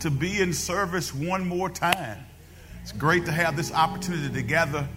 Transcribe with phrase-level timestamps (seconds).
[0.00, 2.24] to be in service one more time.
[2.82, 4.88] It's great to have this opportunity to gather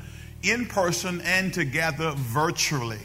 [0.42, 3.00] in person and to gather virtually.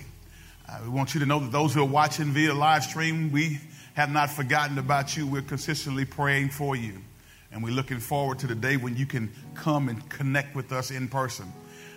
[0.69, 3.59] Uh, we want you to know that those who are watching via live stream, we
[3.95, 5.27] have not forgotten about you.
[5.27, 7.03] We're consistently praying for you.
[7.51, 10.91] And we're looking forward to the day when you can come and connect with us
[10.91, 11.53] in person.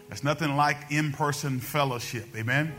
[0.08, 2.28] There's nothing like in person fellowship.
[2.36, 2.74] Amen.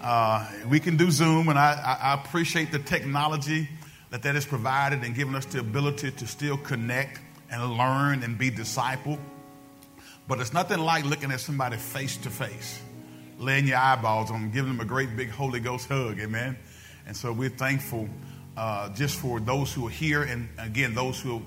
[0.00, 3.68] Uh, we can do Zoom, and I, I, appreciate the technology
[4.12, 7.18] that that has provided and given us the ability to still connect
[7.50, 9.18] and learn and be discipled.
[10.28, 12.78] But it's nothing like looking at somebody face to face,
[13.38, 16.20] laying your eyeballs on them, giving them a great big Holy Ghost hug.
[16.20, 16.58] Amen.
[17.06, 18.06] And so we're thankful
[18.54, 21.42] uh, just for those who are here, and again, those who are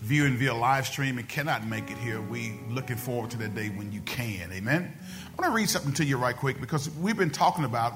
[0.00, 2.20] viewing via live stream and cannot make it here.
[2.20, 4.52] We looking forward to that day when you can.
[4.52, 4.92] Amen.
[5.26, 7.94] I want to read something to you right quick because we've been talking about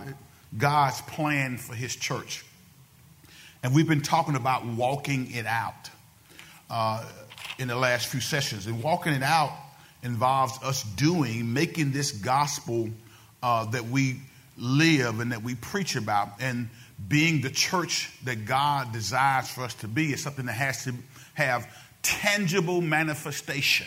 [0.58, 2.44] God's plan for His church,
[3.62, 5.90] and we've been talking about walking it out
[6.70, 7.04] uh,
[7.58, 8.66] in the last few sessions.
[8.66, 9.52] And walking it out
[10.02, 12.90] involves us doing, making this gospel
[13.42, 14.20] uh, that we
[14.58, 16.68] live and that we preach about, and
[17.08, 20.94] being the church that God desires for us to be is something that has to
[21.34, 21.68] have
[22.02, 23.86] tangible manifestation.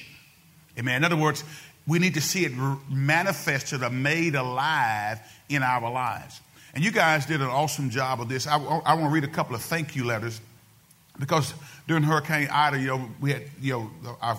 [0.78, 0.98] Amen.
[0.98, 1.44] In other words,
[1.88, 2.52] we need to see it
[2.90, 6.42] manifested or made alive in our lives.
[6.76, 8.48] And you guys did an awesome job of this.
[8.48, 10.42] I, I want to read a couple of thank you letters
[11.18, 11.54] because
[11.88, 13.74] during Hurricane Ida, you know, we had, you
[14.04, 14.38] know, our,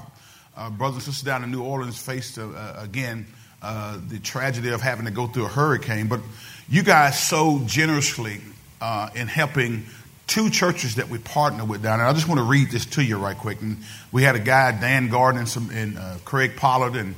[0.54, 3.26] our brothers and sisters down in New Orleans faced, uh, again,
[3.62, 6.08] uh, the tragedy of having to go through a hurricane.
[6.08, 6.20] But
[6.68, 8.42] you guys so generously
[8.82, 9.86] uh, in helping
[10.26, 12.06] two churches that we partner with down there.
[12.06, 13.62] I just want to read this to you right quick.
[13.62, 13.78] And
[14.12, 17.14] we had a guy, Dan Gardner, and, some, and uh, Craig Pollard, and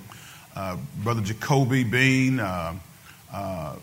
[0.54, 2.76] uh, Brother Jacoby Bean, uh,
[3.32, 3.76] uh, uh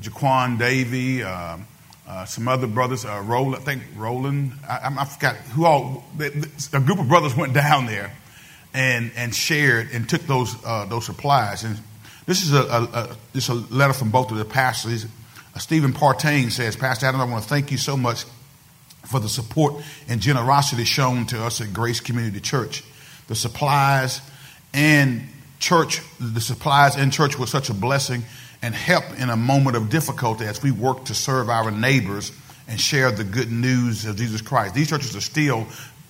[0.00, 1.58] Jaquan Davey, uh,
[2.08, 6.80] uh, some other brothers, uh, Roland, I think Roland, I, I forgot who all, a
[6.80, 8.12] group of brothers went down there
[8.74, 11.64] and, and shared and took those, those supplies.
[11.64, 11.78] And
[12.26, 15.06] this is a, a, a, this is a letter from both of the pastors.
[15.58, 18.24] Stephen Partain says, Pastor Adam, I want to thank you so much
[19.06, 19.74] for the support
[20.08, 22.84] and generosity shown to us at Grace Community Church.
[23.28, 24.20] The supplies
[24.72, 25.28] and
[25.58, 28.22] church, the supplies in church were such a blessing
[28.62, 32.32] and help in a moment of difficulty as we work to serve our neighbors
[32.68, 34.74] and share the good news of Jesus Christ.
[34.74, 35.66] These churches are still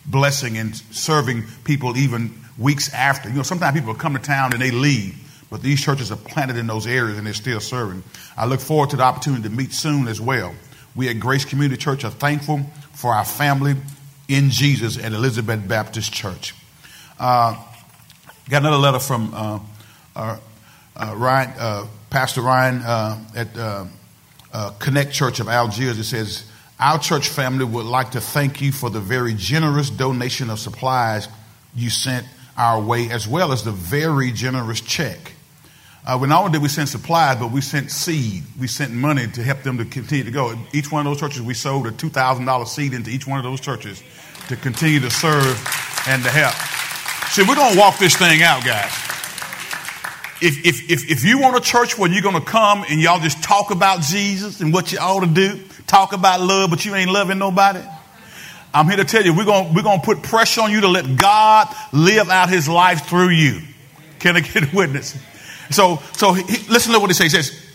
[0.07, 3.29] blessing and serving people even weeks after.
[3.29, 5.17] You know, sometimes people come to town and they leave,
[5.51, 8.03] but these churches are planted in those areas and they're still serving.
[8.37, 10.55] I look forward to the opportunity to meet soon as well.
[10.95, 12.61] We at Grace Community Church are thankful
[12.93, 13.77] for our family
[14.29, 16.55] in Jesus at Elizabeth Baptist Church.
[17.19, 17.57] Uh,
[18.49, 19.61] got another letter from uh,
[20.17, 20.37] uh,
[20.97, 23.19] uh Ryan, uh, Pastor Ryan uh,
[24.53, 25.99] at Connect Church of Algiers.
[25.99, 30.51] It says, Our church family would like to thank you for the very generous donation
[30.51, 31.29] of supplies
[31.75, 32.27] you sent
[32.57, 35.35] our way, as well as the very generous check.
[36.05, 38.43] Uh, we not only did we send supplies, but we sent seed.
[38.59, 40.59] We sent money to help them to continue to go.
[40.73, 43.61] Each one of those churches, we sold a $2,000 seed into each one of those
[43.61, 44.03] churches
[44.49, 45.57] to continue to serve
[46.09, 46.55] and to help.
[47.31, 49.10] See, we're going to walk this thing out, guys.
[50.43, 53.21] If, if, if, if you want a church where you're going to come and y'all
[53.21, 56.95] just talk about Jesus and what you ought to do, talk about love, but you
[56.95, 57.81] ain't loving nobody,
[58.73, 61.17] I'm here to tell you, we're going we're to put pressure on you to let
[61.17, 63.61] God live out his life through you.
[64.19, 65.21] Can I get a witness?
[65.71, 67.33] So, so he, listen to what he says.
[67.33, 67.67] He says,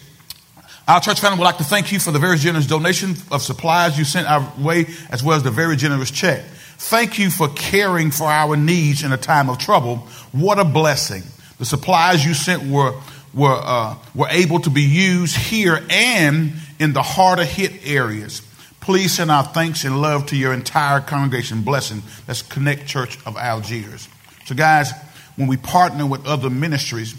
[0.88, 3.98] our church family would like to thank you for the very generous donation of supplies
[3.98, 6.44] you sent our way, as well as the very generous check.
[6.78, 9.98] Thank you for caring for our needs in a time of trouble.
[10.32, 11.24] What a blessing.
[11.58, 12.94] The supplies you sent were,
[13.34, 18.42] were, uh, were able to be used here and in the harder hit areas.
[18.82, 21.64] Please send our thanks and love to your entire congregation.
[21.64, 22.04] Blessing.
[22.28, 24.08] Let's connect Church of Algiers.
[24.46, 24.92] So, guys,
[25.38, 27.16] when we partner with other ministries,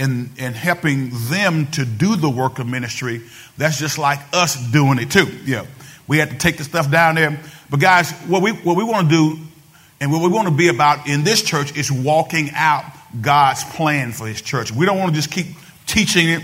[0.00, 3.20] and, and helping them to do the work of ministry,
[3.58, 5.26] that's just like us doing it too.
[5.44, 5.66] Yeah.
[6.08, 7.38] We had to take the stuff down there.
[7.68, 9.40] But guys, what we, what we want to do
[10.00, 12.84] and what we want to be about in this church is walking out
[13.20, 14.72] God's plan for his church.
[14.72, 15.46] We don't want to just keep
[15.86, 16.42] teaching it.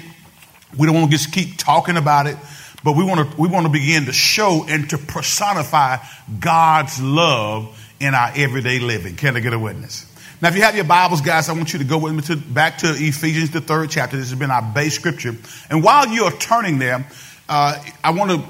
[0.77, 2.37] We don't want to just keep talking about it,
[2.83, 5.99] but we want to, we want to begin to show and to personify
[6.41, 9.17] God's love in our everyday living.
[9.17, 10.13] Can I get a witness?
[10.43, 12.37] Now, if you have your Bibles, guys, I want you to go with me to,
[12.37, 14.19] back to Ephesians, the third chapter.
[14.19, 15.35] This has been our base scripture.
[15.71, 17.09] And while you're turning there,
[17.49, 18.45] uh, I want to,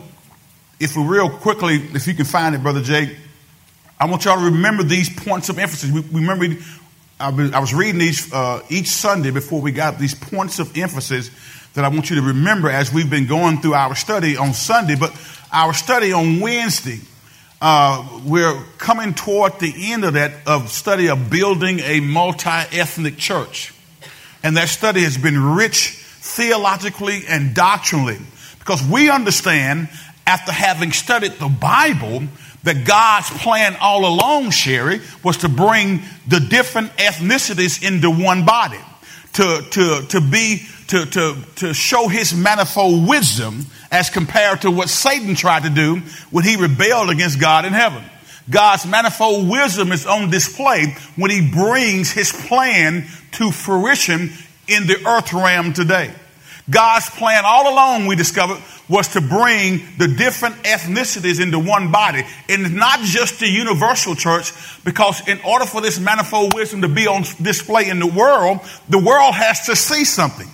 [0.81, 3.17] if we real quickly, if you can find it, Brother Jake,
[4.01, 5.93] I want y'all to remember these points of emphasis.
[5.93, 6.61] We, we remember,
[7.19, 7.31] I
[7.61, 11.31] was reading these uh, each Sunday before we got these points of emphasis
[11.73, 14.97] that I want you to remember as we've been going through our study on Sunday.
[14.97, 15.17] But
[15.53, 17.01] our study on Wednesday
[17.61, 23.73] uh, we're coming toward the end of that of study of building a multi-ethnic church.
[24.43, 28.19] And that study has been rich theologically and doctrinally
[28.59, 29.89] because we understand
[30.27, 32.25] after having studied the Bible
[32.67, 38.81] that God's plan all along, Sherry, was to bring the different ethnicities into one body,
[39.35, 44.89] to, to, to be, to, to, to show his manifold wisdom as compared to what
[44.89, 48.03] Satan tried to do when he rebelled against God in heaven.
[48.51, 54.31] God's manifold wisdom is on display when he brings his plan to fruition
[54.67, 56.13] in the earth realm today.
[56.69, 62.25] God's plan all along, we discovered, was to bring the different ethnicities into one body.
[62.49, 64.53] And not just the universal church,
[64.85, 68.99] because in order for this manifold wisdom to be on display in the world, the
[68.99, 70.49] world has to see something.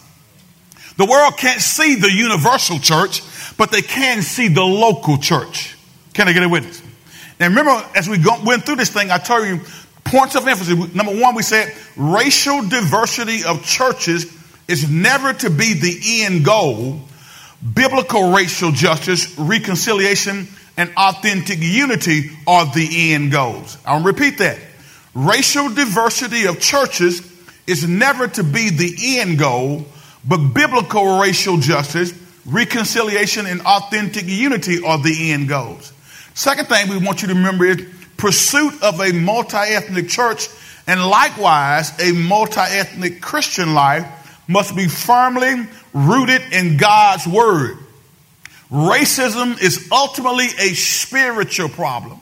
[0.99, 3.23] The world can't see the universal church,
[3.57, 5.79] but they can see the local church.
[6.13, 6.83] Can I get a witness?
[7.41, 9.61] Now remember, as we go, went through this thing, I told you
[10.05, 10.95] points of emphasis.
[10.95, 14.27] Number one, we said racial diversity of churches
[14.73, 16.99] is never to be the end goal.
[17.75, 20.49] Biblical racial justice, reconciliation,
[20.79, 23.77] and authentic unity are the end goals.
[23.85, 24.59] I'll repeat that.
[25.15, 27.21] Racial diversity of churches
[27.67, 29.85] is never to be the end goal,
[30.27, 32.15] but biblical racial justice,
[32.47, 35.93] reconciliation, and authentic unity are the end goals.
[36.33, 37.87] Second thing we want you to remember is
[38.17, 40.49] pursuit of a multi ethnic church
[40.87, 44.07] and likewise a multi ethnic Christian life
[44.49, 47.79] must be firmly rooted in God's word.
[48.71, 52.19] Racism is ultimately a spiritual problem.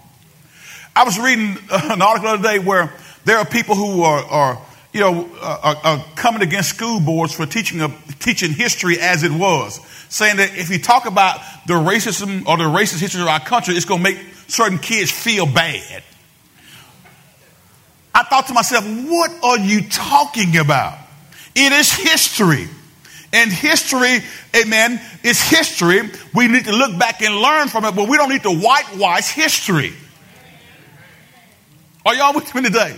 [0.97, 2.93] I was reading uh, an article the other day where
[3.25, 4.63] there are people who are, are
[4.93, 7.89] you know, uh, are, are, coming against school boards for teaching, a,
[8.19, 12.65] teaching history as it was, saying that if you talk about the racism or the
[12.65, 14.19] racist history of our country, it's going to make
[14.49, 16.03] certain kids feel bad.
[18.13, 20.99] I thought to myself, what are you talking about?
[21.61, 22.69] It is history.
[23.33, 24.19] And history,
[24.57, 26.01] amen, is history.
[26.35, 29.29] We need to look back and learn from it, but we don't need to whitewash
[29.29, 29.93] history.
[32.05, 32.97] Are y'all with me today?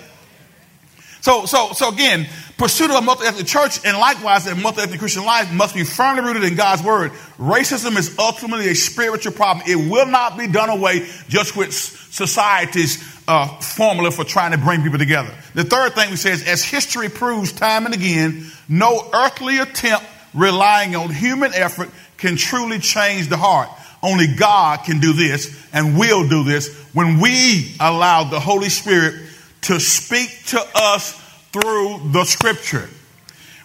[1.20, 2.26] So, so, so again,
[2.62, 6.44] pursuit of a multi-ethnic church and likewise a multi-ethnic Christian life must be firmly rooted
[6.44, 7.10] in God's word.
[7.36, 9.66] Racism is ultimately a spiritual problem.
[9.66, 14.84] It will not be done away just with society's uh, formula for trying to bring
[14.84, 15.34] people together.
[15.54, 20.06] The third thing we say is, as history proves time and again, no earthly attempt
[20.32, 23.70] relying on human effort can truly change the heart.
[24.04, 29.16] Only God can do this and will do this when we allow the Holy Spirit
[29.62, 31.21] to speak to us
[31.52, 32.88] through the scripture.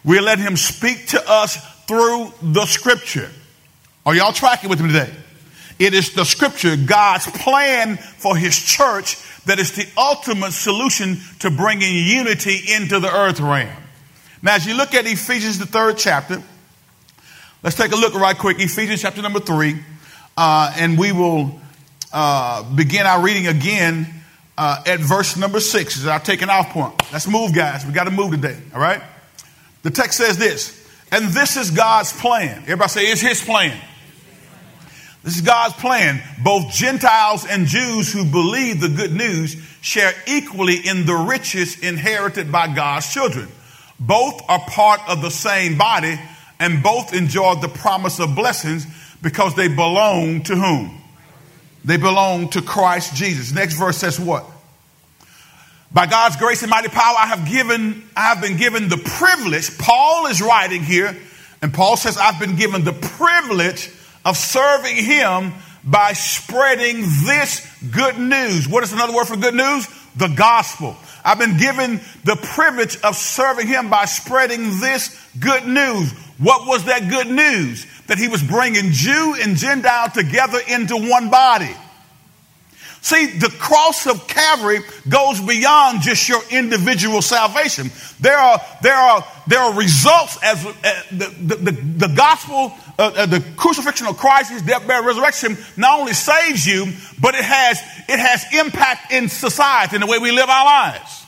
[0.04, 3.30] We let him speak to us through the scripture.
[4.06, 5.14] Are y'all tracking with me today?
[5.80, 11.52] It is the scripture, God's plan for his church, that is the ultimate solution to
[11.52, 13.70] bringing unity into the earth realm.
[14.42, 16.42] Now, as you look at Ephesians, the third chapter,
[17.64, 18.60] let's take a look right quick.
[18.60, 19.80] Ephesians chapter number three,
[20.36, 21.60] uh, and we will
[22.12, 24.17] uh, begin our reading again
[24.58, 25.98] uh, at verse number six.
[25.98, 27.02] Is our taking off point.
[27.12, 27.86] Let's move, guys.
[27.86, 28.58] We got to move today.
[28.74, 29.02] All right.
[29.84, 30.74] The text says this,
[31.12, 32.64] and this is God's plan.
[32.64, 33.80] Everybody say it's His plan.
[35.24, 36.22] This is God's plan.
[36.44, 42.52] Both Gentiles and Jews who believe the good news share equally in the riches inherited
[42.52, 43.48] by God's children.
[44.00, 46.20] Both are part of the same body
[46.60, 48.86] and both enjoy the promise of blessings
[49.22, 51.02] because they belong to whom?
[51.84, 53.54] They belong to Christ Jesus.
[53.54, 54.46] Next verse says what?
[55.92, 59.78] By God's grace and mighty power, I have given, I have been given the privilege.
[59.78, 61.16] Paul is writing here,
[61.62, 63.90] and Paul says, I've been given the privilege
[64.26, 65.54] of serving Him
[65.84, 68.68] by spreading this good news.
[68.68, 69.88] What is another word for good news?
[70.18, 70.98] The gospel.
[71.24, 76.12] I've been given the privilege of serving Him by spreading this good news.
[76.38, 77.86] What was that good news?
[78.08, 81.74] That He was bringing Jew and Gentile together into one body.
[83.02, 87.92] See, the cross of Calvary goes beyond just your individual salvation.
[88.20, 90.72] There are, there are, there are results as uh,
[91.12, 95.58] the, the, the, the, gospel, uh, uh, the crucifixion of Christ, his death, burial, resurrection,
[95.78, 100.18] not only saves you, but it has, it has impact in society, in the way
[100.18, 101.26] we live our lives.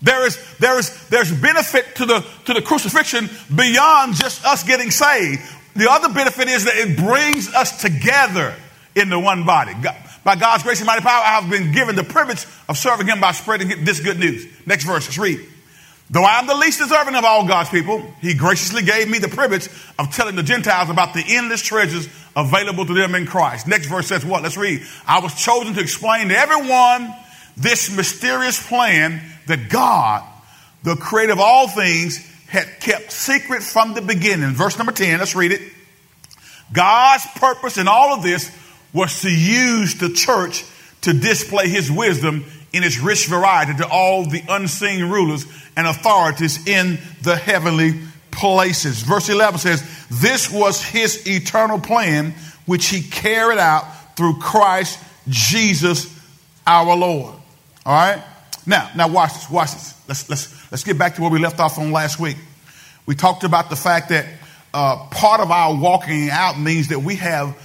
[0.00, 4.90] There is, there is, there's benefit to the, to the crucifixion beyond just us getting
[4.90, 5.42] saved.
[5.74, 8.54] The other benefit is that it brings us together
[8.94, 9.74] into one body.
[9.82, 9.96] God,
[10.28, 13.18] by God's grace and mighty power, I have been given the privilege of serving him
[13.18, 14.46] by spreading this good news.
[14.66, 15.40] Next verse, let's read.
[16.10, 19.28] Though I am the least deserving of all God's people, he graciously gave me the
[19.28, 23.66] privilege of telling the Gentiles about the endless treasures available to them in Christ.
[23.66, 24.42] Next verse says what?
[24.42, 24.82] Let's read.
[25.06, 27.10] I was chosen to explain to everyone
[27.56, 30.24] this mysterious plan that God,
[30.82, 32.18] the creator of all things,
[32.48, 34.50] had kept secret from the beginning.
[34.50, 35.62] Verse number 10, let's read it.
[36.70, 38.52] God's purpose in all of this
[38.92, 40.64] was to use the church
[41.02, 46.66] to display his wisdom in its rich variety to all the unseen rulers and authorities
[46.66, 47.94] in the heavenly
[48.30, 49.02] places.
[49.02, 52.34] Verse 11 says, This was his eternal plan,
[52.66, 56.14] which he carried out through Christ Jesus
[56.66, 57.34] our Lord.
[57.86, 58.22] All right?
[58.66, 59.94] Now, now watch this, watch this.
[60.08, 62.36] Let's, let's, let's get back to where we left off on last week.
[63.06, 64.26] We talked about the fact that
[64.74, 67.56] uh, part of our walking out means that we have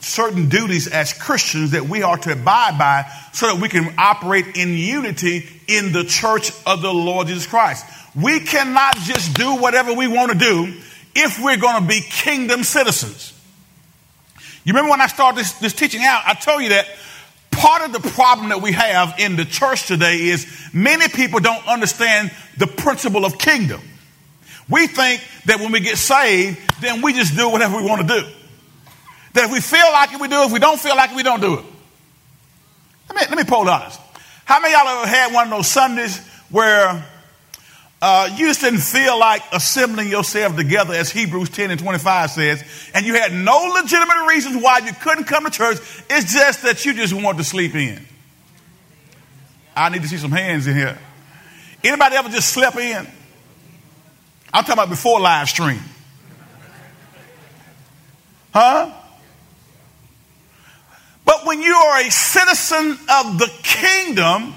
[0.00, 4.56] certain duties as Christians that we are to abide by so that we can operate
[4.56, 7.84] in unity in the church of the Lord Jesus Christ.
[8.14, 10.74] We cannot just do whatever we want to do
[11.14, 13.32] if we're going to be kingdom citizens.
[14.64, 16.86] You remember when I started this, this teaching out, I told you that
[17.50, 21.66] part of the problem that we have in the church today is many people don't
[21.66, 23.80] understand the principle of kingdom.
[24.68, 28.20] We think that when we get saved, then we just do whatever we want to
[28.20, 28.28] do.
[29.32, 30.42] That if we feel like it, we do.
[30.42, 31.64] If we don't feel like it, we don't do it.
[33.08, 34.00] Let me, let me poll honest.
[34.44, 36.18] How many y'all ever had one of those Sundays
[36.50, 37.04] where
[38.02, 42.64] uh, you just didn't feel like assembling yourself together, as Hebrews 10 and 25 says,
[42.94, 45.78] and you had no legitimate reasons why you couldn't come to church.
[46.08, 48.04] It's just that you just wanted to sleep in.
[49.76, 50.98] I need to see some hands in here.
[51.84, 53.06] Anybody ever just slept in?
[54.52, 55.80] I'm talking about before live stream.
[58.52, 58.90] Huh?
[61.40, 64.54] But when you are a citizen of the kingdom,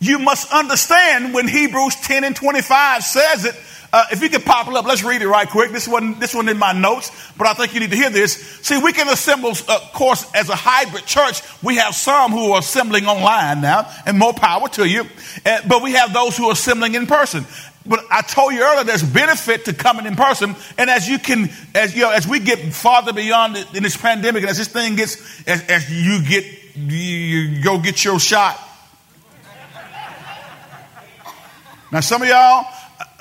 [0.00, 3.54] you must understand when Hebrews 10 and 25 says it.
[3.92, 5.72] Uh, if you could pop it up, let's read it right quick.
[5.72, 8.34] This one, this one in my notes, but I think you need to hear this.
[8.62, 11.42] See, we can assemble, of uh, course, as a hybrid church.
[11.62, 15.04] We have some who are assembling online now, and more power to you.
[15.44, 17.44] Uh, but we have those who are assembling in person.
[17.86, 20.54] But I told you earlier, there's benefit to coming in person.
[20.76, 23.96] And as you can, as you know, as we get farther beyond it in this
[23.96, 25.16] pandemic, and as this thing gets,
[25.48, 26.44] as, as you get,
[26.76, 28.60] you, go get your shot.
[31.90, 32.66] Now, some of y'all,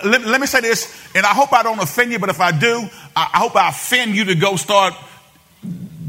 [0.06, 2.52] let, let, me say this, and I hope I don't offend you, but if I
[2.52, 4.94] do, I, I hope I offend you to go start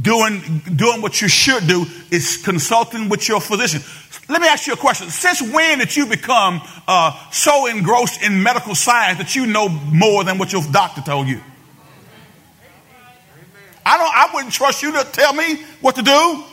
[0.02, 3.82] doing, doing what you should do is consulting with your physician.
[4.30, 5.10] Let me ask you a question.
[5.10, 10.22] Since when did you become uh, so engrossed in medical science that you know more
[10.22, 11.40] than what your doctor told you?
[13.84, 14.14] I don't.
[14.14, 16.44] I wouldn't trust you to tell me what to do.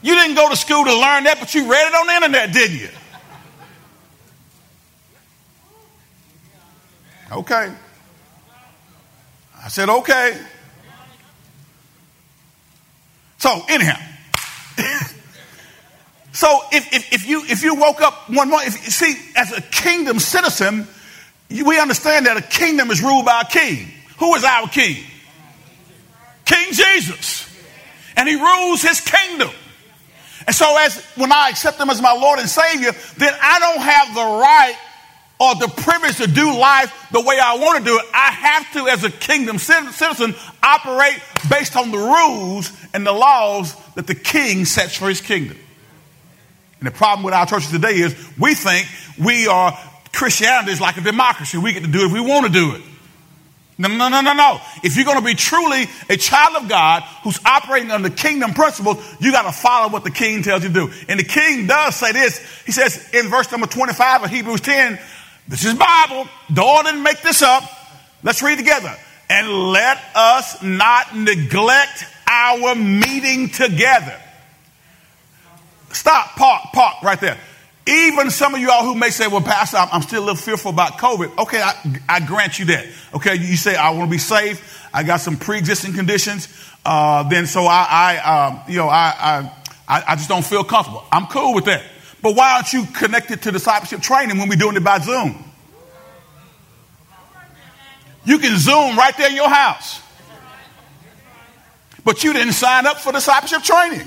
[0.00, 2.52] You didn't go to school to learn that, but you read it on the internet,
[2.52, 2.88] didn't you?
[7.30, 7.74] Okay.
[9.62, 10.40] I said okay.
[13.36, 14.00] So anyhow.
[16.36, 19.56] So if, if, if, you, if you woke up one morning, if, you see, as
[19.56, 20.86] a kingdom citizen,
[21.48, 23.88] we understand that a kingdom is ruled by a king.
[24.18, 25.02] Who is our king?
[26.44, 27.48] King Jesus.
[28.18, 29.48] And he rules his kingdom.
[30.46, 33.80] And so as when I accept him as my Lord and Savior, then I don't
[33.80, 34.76] have the right
[35.40, 38.04] or the privilege to do life the way I want to do it.
[38.12, 43.74] I have to, as a kingdom citizen, operate based on the rules and the laws
[43.94, 45.56] that the king sets for his kingdom.
[46.80, 48.86] And the problem with our churches today is we think
[49.18, 49.78] we are,
[50.12, 51.58] Christianity is like a democracy.
[51.58, 52.82] We get to do it if we want to do it.
[53.78, 54.60] No, no, no, no, no.
[54.82, 59.04] If you're going to be truly a child of God who's operating under kingdom principles,
[59.20, 60.92] you got to follow what the king tells you to do.
[61.08, 62.38] And the king does say this.
[62.64, 64.98] He says in verse number 25 of Hebrews 10,
[65.48, 66.26] this is Bible.
[66.52, 67.64] Dora didn't make this up.
[68.22, 68.94] Let's read together.
[69.28, 74.18] And let us not neglect our meeting together
[75.96, 77.38] Stop, park, park right there.
[77.86, 80.70] Even some of you all who may say, well, Pastor, I'm, still a little fearful
[80.70, 81.38] about COVID.
[81.38, 82.86] Okay, I, I grant you that.
[83.14, 84.86] Okay, you say, I want to be safe.
[84.92, 86.48] I got some pre-existing conditions.
[86.84, 89.50] Uh, then so I, I um, you know, I,
[89.88, 91.02] I, I just don't feel comfortable.
[91.10, 91.82] I'm cool with that.
[92.20, 95.42] But why aren't you connected to discipleship training when we're doing it by Zoom?
[98.26, 100.02] You can Zoom right there in your house.
[102.04, 104.06] But you didn't sign up for discipleship training.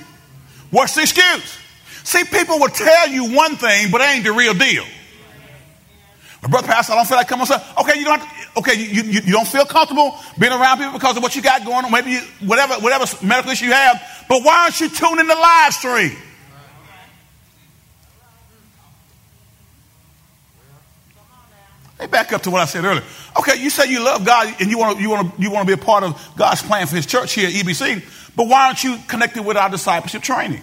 [0.70, 1.58] What's the excuse?
[2.04, 4.86] See, people will tell you one thing, but it ain't the real deal.
[6.42, 7.62] My brother pastor, I don't feel like coming on.
[7.82, 8.22] Okay, you don't.
[8.22, 8.28] To,
[8.60, 11.66] okay, you, you, you, don't feel comfortable being around people because of what you got
[11.66, 11.92] going on.
[11.92, 14.02] Maybe you, whatever whatever medical issue you have.
[14.30, 16.16] But why aren't you tuning the live stream?
[22.00, 23.04] Hey, back up to what I said earlier.
[23.38, 25.68] Okay, you say you love God and you want to you want to you want
[25.68, 28.68] to be a part of God's plan for His church here at EBC, but why
[28.68, 30.62] aren't you connected with our discipleship training?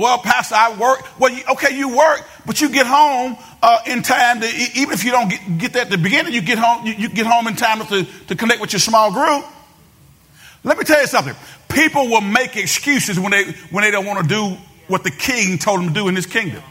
[0.00, 1.06] Well, Pastor, I work.
[1.20, 5.04] Well, you, okay, you work, but you get home uh, in time to, even if
[5.04, 7.46] you don't get, get that at the beginning, you get home, you, you get home
[7.46, 9.44] in time to, to connect with your small group.
[10.64, 11.34] Let me tell you something.
[11.68, 14.56] People will make excuses when they, when they don't want to do
[14.88, 16.62] what the king told them to do in his kingdom.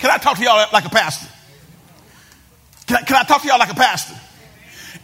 [0.00, 1.28] Can I talk to y'all like a pastor?
[2.88, 4.16] Can I, can I talk to y'all like a pastor?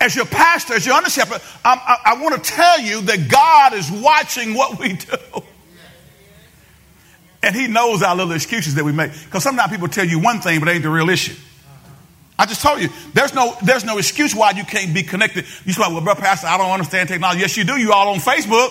[0.01, 3.73] As your pastor, as your under shepherd, I, I want to tell you that God
[3.75, 5.17] is watching what we do.
[7.43, 9.13] And he knows our little excuses that we make.
[9.13, 11.35] Because sometimes people tell you one thing, but it ain't the real issue.
[12.39, 15.45] I just told you, there's no, there's no excuse why you can't be connected.
[15.65, 17.41] You say, well, brother pastor, I don't understand technology.
[17.41, 17.77] Yes, you do.
[17.77, 18.71] You all on Facebook,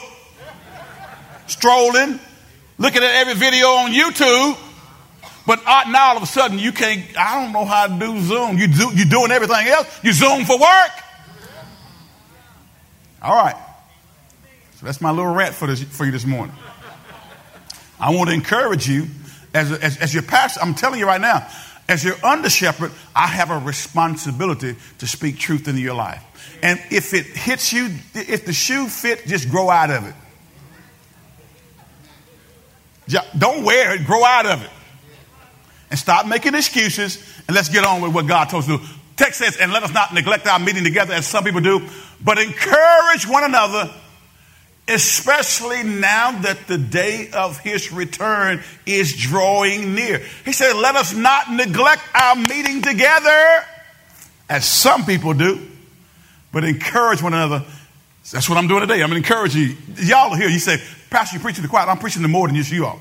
[1.48, 2.19] strolling,
[2.77, 4.57] looking at every video on YouTube.
[5.46, 8.57] But now all of a sudden you can't, I don't know how to do Zoom.
[8.57, 10.03] You do, you're doing everything else.
[10.03, 10.91] You Zoom for work.
[13.22, 13.56] All right.
[14.76, 16.56] So that's my little rant for, this, for you this morning.
[18.00, 19.08] I want to encourage you
[19.54, 20.62] as, as, as your pastor.
[20.62, 21.48] I'm telling you right now,
[21.90, 26.24] as your under shepherd, I have a responsibility to speak truth into your life.
[26.62, 30.16] And if it hits you, if the shoe fit, just grow out of it.
[33.38, 34.70] Don't wear it, grow out of it.
[35.90, 38.84] And stop making excuses and let's get on with what God told us to do.
[39.16, 41.88] Text says, and let us not neglect our meeting together as some people do,
[42.24, 43.94] but encourage one another
[44.88, 50.22] especially now that the day of his return is drawing near.
[50.46, 53.66] He said, Let us not neglect our meeting together,
[54.50, 55.68] as some people do,
[56.54, 57.66] but encourage one another.
[58.32, 59.02] That's what I'm doing today.
[59.02, 59.76] I'm encouraging you.
[59.96, 60.50] Y'all are here.
[60.50, 61.88] You say, Pastor, you're preaching the quiet.
[61.88, 63.00] I'm preaching the more than just you all.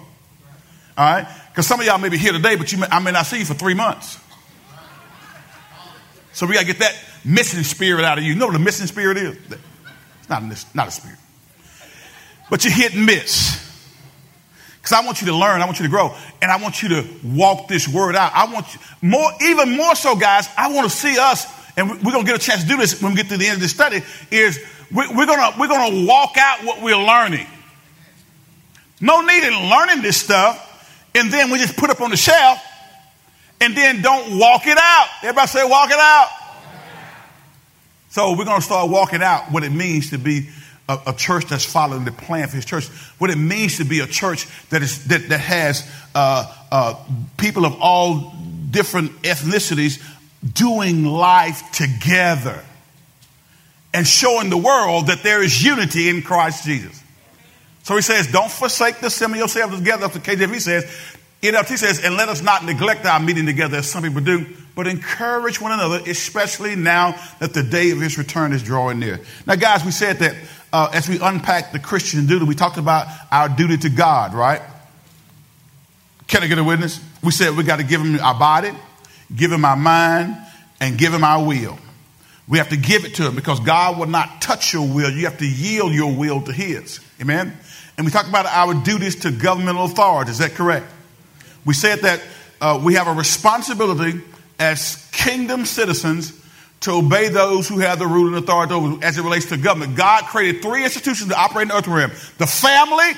[0.96, 1.26] All right?
[1.50, 3.44] Because some of y'all may be here today, but may, I may not see you
[3.44, 4.20] for three months.
[6.32, 6.94] So we got to get that
[7.26, 8.32] missing spirit out of you.
[8.32, 9.36] You know what a missing spirit is?
[10.20, 11.18] It's not a, not a spirit
[12.50, 13.62] but you hit and miss.
[14.78, 16.88] Because I want you to learn, I want you to grow, and I want you
[16.90, 18.32] to walk this word out.
[18.34, 20.48] I want you, more, even more so, guys.
[20.56, 23.02] I want to see us, and we're going to get a chance to do this
[23.02, 24.02] when we get to the end of the study.
[24.30, 24.60] Is
[24.92, 27.46] we're going to we're going to walk out what we're learning.
[29.00, 30.62] No need in learning this stuff,
[31.16, 32.60] and then we just put up on the shelf,
[33.60, 35.08] and then don't walk it out.
[35.22, 36.28] Everybody say, walk it out.
[38.16, 40.48] So we're going to start walking out what it means to be
[40.88, 44.00] a, a, church that's following the plan for his church, what it means to be
[44.00, 46.94] a church that is that, that has uh, uh,
[47.36, 48.32] people of all
[48.70, 50.02] different ethnicities
[50.50, 52.64] doing life together
[53.92, 57.02] and showing the world that there is unity in Christ Jesus.
[57.82, 60.08] So he says, don't forsake the assembly yourselves together.
[60.08, 60.84] That's what KJV says.
[61.42, 64.86] NLT says, and let us not neglect our meeting together as some people do, but
[64.86, 69.18] encourage one another, especially now that the day of his return is drawing near.
[69.46, 70.36] Now, guys, we said that
[70.70, 74.60] uh, as we unpack the Christian duty, we talked about our duty to God, right?
[76.28, 77.00] Can I get a witness?
[77.24, 78.70] We said we got to give him our body,
[79.34, 80.36] give him our mind,
[80.78, 81.78] and give him our will.
[82.46, 85.10] We have to give it to him because God will not touch your will.
[85.10, 87.00] You have to yield your will to his.
[87.18, 87.56] Amen?
[87.96, 90.32] And we talked about our duties to governmental authority.
[90.32, 90.86] Is that correct?
[91.64, 92.20] We said that
[92.60, 94.20] uh, we have a responsibility
[94.58, 96.32] as kingdom citizens
[96.80, 99.96] to obey those who have the rule and authority over as it relates to government.
[99.96, 103.12] God created three institutions to operate in the earth realm the family,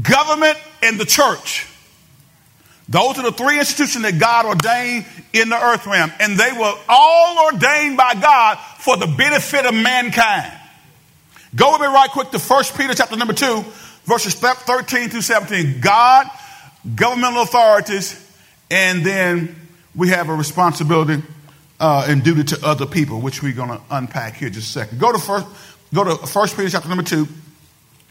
[0.00, 1.68] government, and the church.
[2.88, 6.74] Those are the three institutions that God ordained in the earth realm, and they were
[6.88, 10.52] all ordained by God for the benefit of mankind.
[11.54, 13.64] Go with me right quick to 1 Peter chapter number 2,
[14.04, 15.80] verses 13 through 17.
[15.80, 16.28] God,
[16.94, 18.20] governmental authorities,
[18.70, 19.63] and then
[19.94, 21.22] we have a responsibility
[21.80, 25.00] uh, and duty to other people, which we're going to unpack here just a second.
[25.00, 25.46] Go to first,
[25.92, 27.28] go to First Peter chapter number two,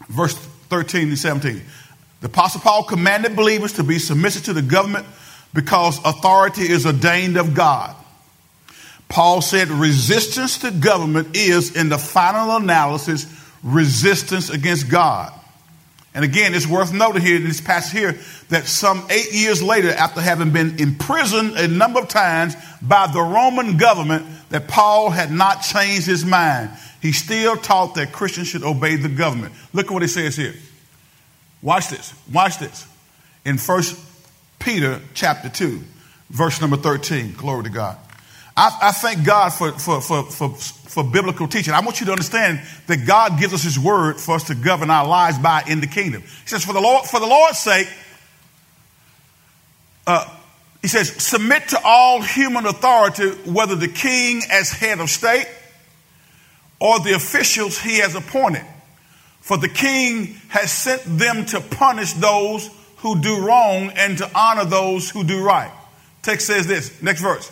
[0.09, 0.35] verse
[0.69, 1.61] thirteen to seventeen.
[2.21, 5.05] The Apostle Paul commanded believers to be submissive to the government
[5.53, 7.95] because authority is ordained of God.
[9.09, 13.27] Paul said resistance to government is, in the final analysis,
[13.61, 15.31] resistance against God.
[16.15, 18.15] And again, it's worth noting here in this passage here
[18.49, 23.21] that some eight years later, after having been imprisoned a number of times by the
[23.21, 26.69] Roman government, that Paul had not changed his mind.
[27.01, 29.53] He still taught that Christians should obey the government.
[29.73, 30.53] Look at what he says here.
[31.63, 32.13] Watch this.
[32.31, 32.85] Watch this.
[33.43, 33.99] In First
[34.59, 35.81] Peter chapter 2,
[36.29, 37.33] verse number 13.
[37.33, 37.97] Glory to God.
[38.55, 41.73] I, I thank God for, for, for, for, for biblical teaching.
[41.73, 44.89] I want you to understand that God gives us His word for us to govern
[44.89, 46.21] our lives by in the kingdom.
[46.21, 47.87] He says, for the, Lord, for the Lord's sake,
[50.05, 50.29] uh,
[50.81, 55.47] he says, submit to all human authority, whether the king as head of state
[56.79, 58.65] or the officials he has appointed.
[59.39, 64.65] For the king has sent them to punish those who do wrong and to honor
[64.65, 65.71] those who do right.
[66.21, 67.51] Text says this, next verse.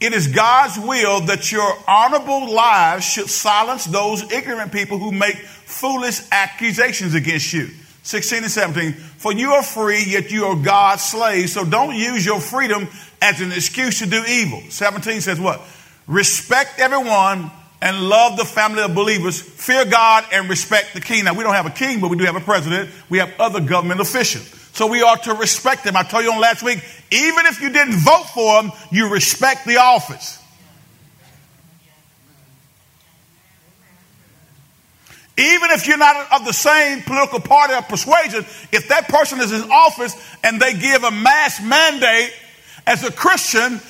[0.00, 5.36] It is God's will that your honorable lives should silence those ignorant people who make
[5.36, 7.68] foolish accusations against you.
[8.02, 8.92] 16 and 17.
[8.92, 11.50] For you are free, yet you are God's slave.
[11.50, 12.88] So don't use your freedom
[13.20, 14.62] as an excuse to do evil.
[14.70, 15.60] 17 says what?
[16.06, 17.50] Respect everyone
[17.82, 19.40] and love the family of believers.
[19.40, 21.24] Fear God and respect the king.
[21.24, 22.90] Now, we don't have a king, but we do have a president.
[23.10, 24.59] We have other government officials.
[24.72, 25.96] So we ought to respect them.
[25.96, 26.78] I told you on last week,
[27.10, 30.38] even if you didn't vote for them, you respect the office.
[35.36, 39.52] Even if you're not of the same political party or persuasion, if that person is
[39.52, 42.32] in office and they give a mass mandate
[42.86, 43.80] as a Christian,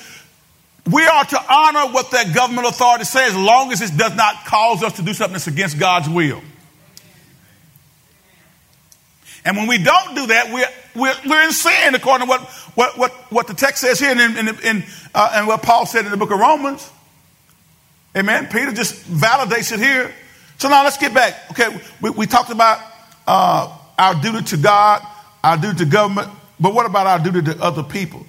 [0.89, 4.45] we are to honor what that government authority says as long as it does not
[4.45, 6.41] cause us to do something that's against God's will.
[9.43, 12.41] And when we don't do that, we're, we're, we're in sin, according to what,
[12.75, 14.83] what, what, what the text says here and, in, in,
[15.15, 16.89] uh, and what Paul said in the book of Romans.
[18.15, 18.47] Amen.
[18.47, 20.13] Peter just validates it here.
[20.57, 21.51] So now let's get back.
[21.51, 22.79] Okay, we, we talked about
[23.25, 25.01] uh, our duty to God,
[25.43, 28.25] our duty to government, but what about our duty to other people?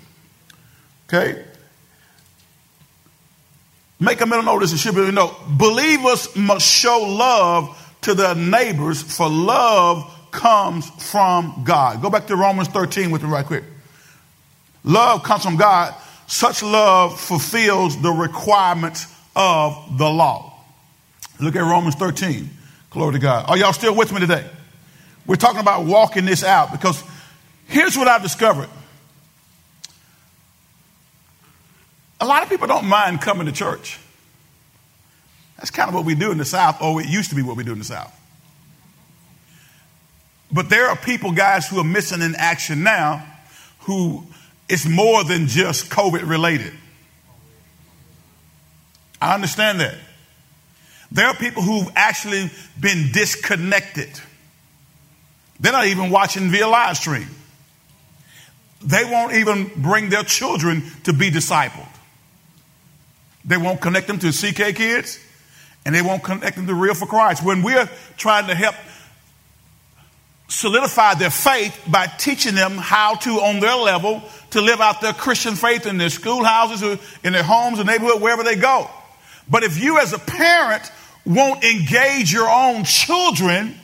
[1.08, 1.44] Okay?
[4.00, 5.36] Make a mental note this and should be you know.
[5.46, 12.02] Believers must show love to their neighbors, for love comes from God.
[12.02, 13.64] Go back to Romans 13 with me right quick.
[14.82, 15.94] Love comes from God.
[16.26, 20.54] Such love fulfills the requirements of the law.
[21.38, 22.50] Look at Romans 13.
[22.90, 23.48] Glory to God.
[23.48, 24.44] Are y'all still with me today?
[25.26, 27.02] We're talking about walking this out because
[27.68, 28.68] here's what I've discovered.
[32.20, 33.98] A lot of people don't mind coming to church.
[35.56, 37.56] That's kind of what we do in the South, or it used to be what
[37.56, 38.12] we do in the South.
[40.52, 43.26] But there are people, guys, who are missing in action now
[43.80, 44.24] who
[44.68, 46.72] it's more than just COVID related.
[49.20, 49.94] I understand that.
[51.10, 54.08] There are people who've actually been disconnected.
[55.60, 57.28] They're not even watching via live stream.
[58.82, 61.86] They won't even bring their children to be discipled.
[63.44, 65.18] They won't connect them to CK kids
[65.84, 67.44] and they won't connect them to Real for Christ.
[67.44, 68.74] When we're trying to help
[70.52, 75.12] solidify their faith by teaching them how to, on their level, to live out their
[75.12, 78.88] Christian faith in their schoolhouses or in their homes or neighborhood, wherever they go.
[79.50, 80.90] But if you as a parent
[81.24, 83.78] won't engage your own children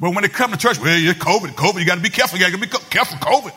[0.00, 2.38] But when they come to church, well, you're COVID, COVID, you got to be careful.
[2.38, 3.52] You got to be careful, COVID.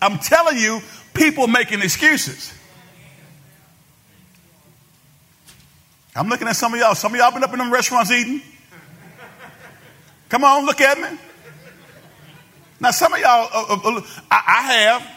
[0.00, 0.80] I'm telling you,
[1.14, 2.52] people making excuses.
[6.14, 6.94] I'm looking at some of y'all.
[6.94, 8.40] Some of y'all been up in them restaurants eating.
[10.28, 11.18] Come on, look at me.
[12.80, 15.10] Now, some of y'all, uh, uh, uh I, I have.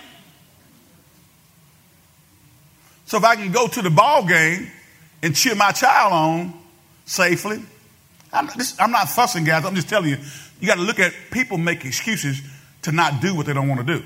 [3.05, 4.69] So if I can go to the ball game
[5.23, 6.53] and cheer my child on
[7.05, 7.59] safely,
[8.31, 9.65] I'm, this, I'm not fussing, guys.
[9.65, 10.17] I'm just telling you,
[10.59, 12.41] you got to look at people make excuses
[12.83, 14.05] to not do what they don't want to do.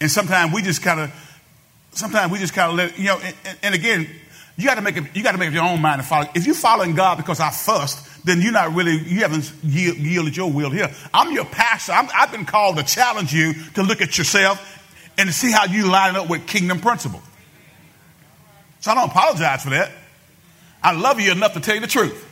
[0.00, 1.12] And sometimes we just kind of,
[1.92, 4.08] sometimes we just kind of let, you know, and, and again,
[4.56, 6.28] you got to make it, you got to make up your own mind and follow.
[6.34, 10.50] If you're following God because I fussed, then you're not really, you haven't yielded your
[10.50, 10.90] will here.
[11.14, 11.92] I'm your pastor.
[11.92, 14.76] i have been called to challenge you to look at yourself
[15.16, 17.22] and to see how you line up with kingdom principle.
[18.80, 19.90] So I don't apologize for that.
[20.82, 22.24] I love you enough to tell you the truth.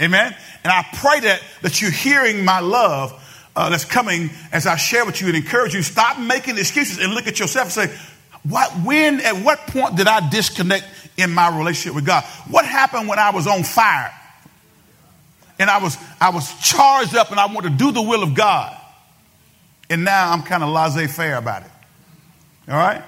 [0.00, 0.34] Amen.
[0.62, 3.22] And I pray that, that you're hearing my love
[3.56, 5.82] uh, that's coming as I share with you and encourage you.
[5.82, 7.98] Stop making excuses and look at yourself and say,
[8.48, 10.84] what, when, at what point did I disconnect
[11.16, 12.22] in my relationship with God?
[12.48, 14.12] What happened when I was on fire?
[15.58, 18.34] And I was, I was charged up and I wanted to do the will of
[18.34, 18.76] God.
[19.88, 21.70] And now I'm kind of laissez faire about it.
[22.68, 23.02] All right?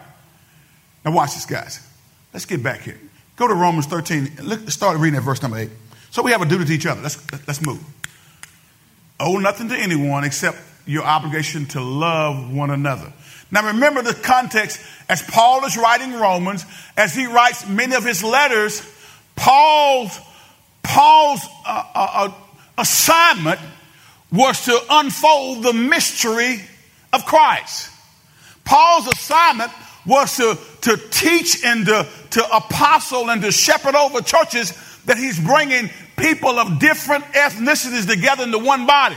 [1.05, 1.85] Now watch this, guys.
[2.33, 2.99] Let's get back here.
[3.37, 4.39] Go to Romans 13.
[4.43, 5.71] Let's start reading at verse number 8.
[6.11, 7.03] So we have a duty to each other.
[7.03, 7.83] Let's, let's move.
[9.21, 13.13] Owe nothing to anyone except your obligation to love one another.
[13.51, 16.65] Now remember the context as Paul is writing Romans,
[16.97, 18.83] as he writes many of his letters,
[19.37, 20.19] Paul's,
[20.83, 22.33] Paul's uh, uh, uh
[22.79, 23.61] assignment
[24.33, 26.61] was to unfold the mystery
[27.13, 27.91] of Christ.
[28.65, 29.73] Paul's assignment
[30.07, 34.73] was to, to teach and to, to apostle and to shepherd over churches
[35.07, 39.17] that he's bringing people of different ethnicities together into one body.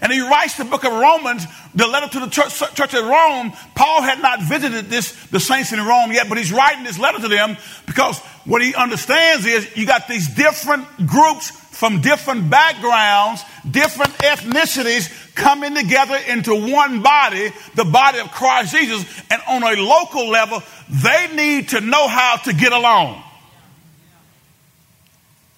[0.00, 3.52] And he writes the book of Romans, the letter to the church, church at Rome.
[3.74, 7.20] Paul had not visited this, the saints in Rome yet, but he's writing this letter
[7.20, 13.42] to them because what he understands is you got these different groups from different backgrounds,
[13.70, 19.04] different ethnicities coming together into one body, the body of Christ Jesus.
[19.30, 23.22] And on a local level, they need to know how to get along.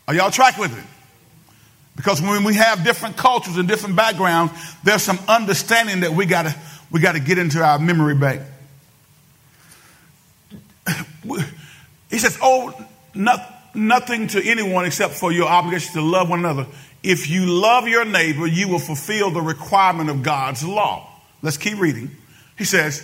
[0.07, 0.85] Are y'all track with it?
[1.97, 4.53] Because when we have different cultures and different backgrounds,
[4.83, 6.55] there's some understanding that we gotta
[6.91, 8.43] we gotta get into our memory bank.
[12.11, 12.75] He says, "Oh,
[13.15, 16.67] not, nothing to anyone except for your obligation to love one another.
[17.03, 21.09] If you love your neighbor, you will fulfill the requirement of God's law."
[21.43, 22.11] Let's keep reading.
[22.57, 23.03] He says,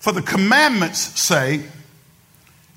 [0.00, 1.62] "For the commandments say,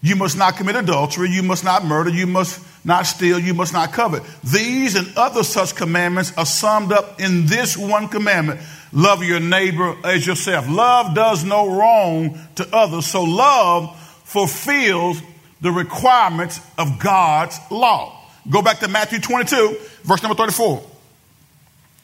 [0.02, 3.74] you must not commit adultery, you must not murder, you must not steal, you must
[3.74, 4.24] not covet.
[4.44, 8.60] These and other such commandments are summed up in this one commandment
[8.94, 10.68] love your neighbor as yourself.
[10.70, 15.22] Love does no wrong to others, so love fulfills
[15.62, 18.18] the requirements of God's law.
[18.50, 20.84] Go back to Matthew 22, verse number 34.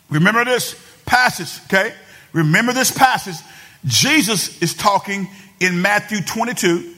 [0.10, 1.94] Remember this passage, okay?
[2.34, 3.36] Remember this passage.
[3.86, 5.28] Jesus is talking
[5.60, 6.94] in Matthew 22,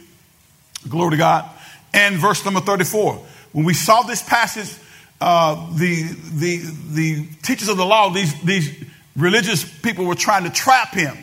[0.89, 1.49] glory to God,
[1.93, 3.25] and verse number 34.
[3.51, 4.75] When we saw this passage,
[5.21, 6.57] uh, the, the,
[6.91, 8.83] the teachers of the law, these, these
[9.15, 11.17] religious people were trying to trap him.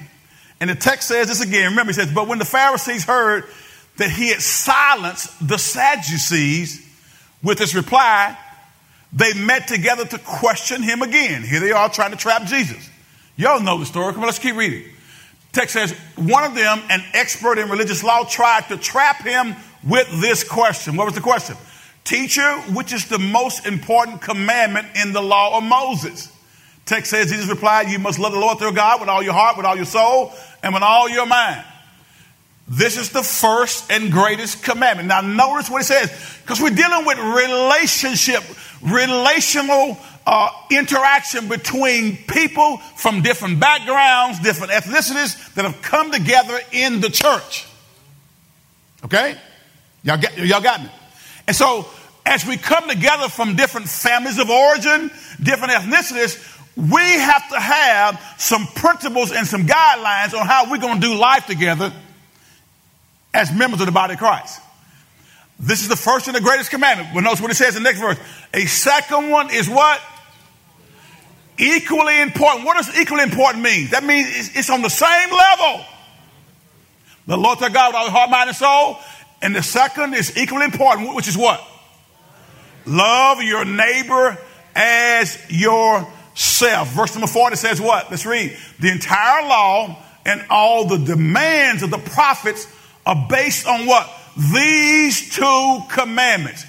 [0.61, 1.71] And the text says this again.
[1.71, 3.45] Remember, he says, But when the Pharisees heard
[3.97, 6.87] that he had silenced the Sadducees
[7.43, 8.37] with his reply,
[9.13, 11.43] they met together to question him again.
[11.43, 12.91] Here they are trying to trap Jesus.
[13.37, 14.13] Y'all know the story.
[14.13, 14.85] Come on, let's keep reading.
[15.53, 20.09] Text says, one of them, an expert in religious law, tried to trap him with
[20.21, 20.97] this question.
[20.97, 21.57] What was the question?
[22.07, 26.33] Teacher, which is the most important commandment in the law of Moses?
[26.85, 29.57] Text says, Jesus replied, You must love the Lord your God with all your heart,
[29.57, 31.65] with all your soul, and with all your mind.
[32.69, 35.09] This is the first and greatest commandment.
[35.09, 36.11] Now, notice what it says,
[36.43, 38.45] because we're dealing with relationship,
[38.83, 47.01] relational uh, interaction between people from different backgrounds, different ethnicities that have come together in
[47.01, 47.67] the church.
[49.05, 49.37] Okay?
[50.05, 50.91] Y'all, get, y'all got me?
[51.47, 51.89] And so,
[52.27, 55.11] as we come together from different families of origin,
[55.41, 61.01] different ethnicities, we have to have some principles and some guidelines on how we're going
[61.01, 61.93] to do life together
[63.33, 64.61] as members of the body of Christ.
[65.59, 67.15] This is the first and the greatest commandment.
[67.15, 68.19] Notice what it says in the next verse.
[68.53, 70.03] A second one is what?
[71.57, 72.67] Equally important.
[72.67, 73.89] What does equally important mean?
[73.91, 75.87] That means it's, on the same level.
[77.27, 78.99] The Lord thy God with all heart, mind, and soul.
[79.41, 81.67] And the second is equally important, which is what?
[82.87, 84.39] Love your neighbor
[84.75, 86.89] as yourself.
[86.89, 88.11] Verse number 40 says what?
[88.11, 88.57] Let's read.
[88.79, 92.67] The entire law and all the demands of the prophets
[93.05, 94.09] are based on what?
[94.53, 96.65] These two commandments.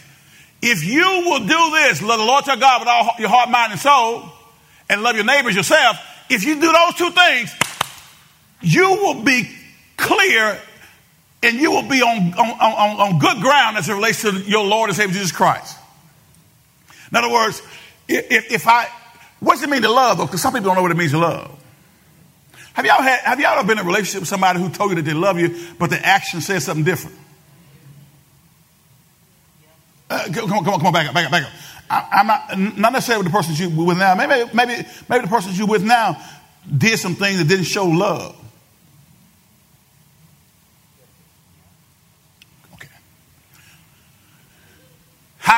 [0.62, 3.74] If you will do this, love the Lord your God with all your heart, mind,
[3.74, 4.24] and soul,
[4.90, 5.98] and love your neighbors yourself,
[6.30, 7.54] if you do those two things,
[8.62, 9.50] you will be
[9.98, 10.60] clear
[11.44, 14.66] and you will be on, on, on, on good ground as it relates to your
[14.66, 15.78] Lord and Savior Jesus Christ.
[17.12, 17.62] In other words,
[18.08, 18.88] if, if I,
[19.40, 20.18] what does it mean to love?
[20.18, 21.54] Because some people don't know what it means to love.
[22.74, 24.98] Have y'all had, have y'all ever been in a relationship with somebody who told you
[24.98, 27.18] that they love you, but the action says something different?
[30.10, 31.52] Uh, come on, come on, come on, back up, back up, back up.
[31.90, 34.14] I, am not, not necessarily with the person you with now.
[34.16, 36.22] Maybe, maybe, maybe the person you with now
[36.78, 38.37] did some things that didn't show love.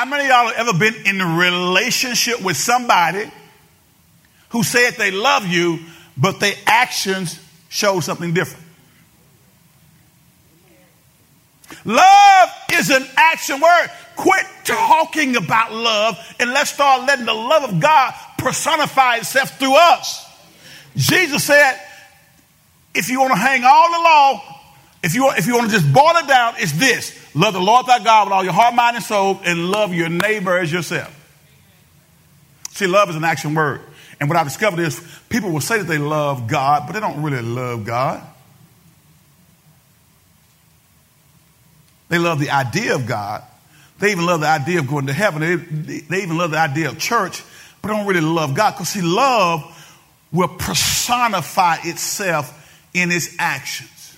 [0.04, 3.30] Many of y'all have ever been in a relationship with somebody
[4.50, 5.78] who said they love you,
[6.16, 8.64] but their actions show something different?
[11.84, 13.90] Love is an action word.
[14.16, 19.76] Quit talking about love and let's start letting the love of God personify itself through
[19.76, 20.26] us.
[20.96, 21.80] Jesus said,
[22.94, 24.60] if you want to hang all the law,
[25.02, 27.86] if you, if you want to just boil it down, it's this love the Lord
[27.86, 31.16] thy God with all your heart, mind, and soul, and love your neighbor as yourself.
[32.70, 33.80] See, love is an action word.
[34.20, 37.22] And what I discovered is people will say that they love God, but they don't
[37.22, 38.22] really love God.
[42.08, 43.42] They love the idea of God.
[43.98, 45.40] They even love the idea of going to heaven.
[45.40, 47.42] They, they even love the idea of church,
[47.80, 48.72] but don't really love God.
[48.72, 49.62] Because, see, love
[50.32, 52.56] will personify itself
[52.92, 54.16] in its actions.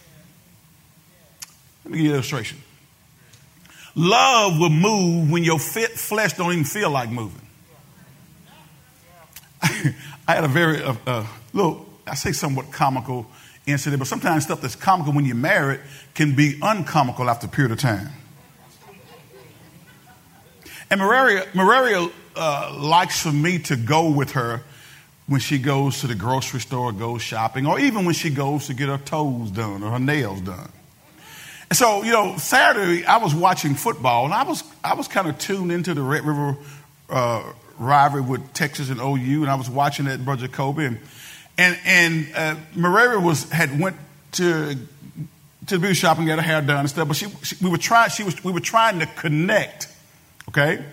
[1.84, 2.58] Let me give you an illustration.
[3.94, 7.42] Love will move when your fit flesh don't even feel like moving.
[9.62, 13.26] I had a very uh, uh, little, I say somewhat comical
[13.66, 15.80] incident, but sometimes stuff that's comical when you're married
[16.14, 18.08] can be uncomical after a period of time.
[20.90, 24.62] And Mararia, Mararia uh, likes for me to go with her
[25.26, 28.74] when she goes to the grocery store, goes shopping, or even when she goes to
[28.74, 30.70] get her toes done or her nails done.
[31.72, 35.26] And so, you know, Saturday I was watching football, and I was I was kind
[35.26, 36.58] of tuned into the Red River
[37.08, 40.98] uh, rivalry with Texas and OU, and I was watching that Brother Kobe, and
[41.56, 43.96] and and uh, Maria was had went
[44.32, 47.56] to to the beauty shop and get her hair done and stuff, but she, she
[47.62, 49.88] we were trying she was we were trying to connect,
[50.50, 50.84] okay.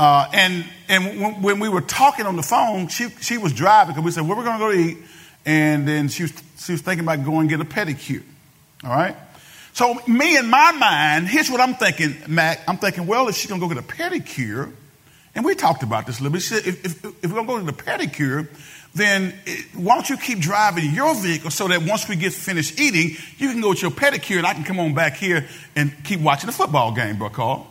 [0.00, 3.94] Uh, and and when, when, we were talking on the phone, she she was driving
[3.94, 4.98] because we said, "Where we're going to go to eat,"
[5.46, 8.24] and then she was she was thinking about going get a pedicure.
[8.82, 9.14] All right.
[9.74, 12.60] So me in my mind, here's what I'm thinking, Mac.
[12.68, 14.72] I'm thinking, well, if she's going to go get a pedicure,
[15.34, 16.42] and we talked about this a little bit.
[16.42, 18.46] She said, if, if, if we're going to go get a pedicure,
[18.94, 22.78] then it, why don't you keep driving your vehicle so that once we get finished
[22.78, 25.92] eating, you can go with your pedicure and I can come on back here and
[26.04, 27.66] keep watching the football game, bro, Carl.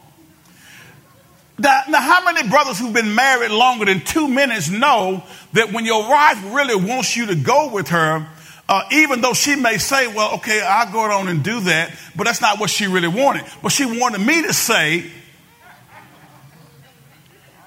[1.57, 5.85] Now, now, how many brothers who've been married longer than two minutes know that when
[5.85, 8.27] your wife really wants you to go with her,
[8.69, 12.25] uh, even though she may say, well, okay, I'll go on and do that, but
[12.25, 13.43] that's not what she really wanted.
[13.61, 15.11] But she wanted me to say,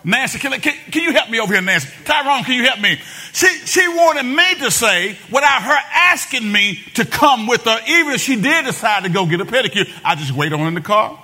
[0.06, 1.88] Nancy, can, can, can, you help me over here, Nancy?
[2.04, 2.96] Tyrone, can you help me?
[3.32, 8.12] She, she wanted me to say, without her asking me to come with her, even
[8.12, 10.80] if she did decide to go get a pedicure, I just wait on in the
[10.80, 11.20] car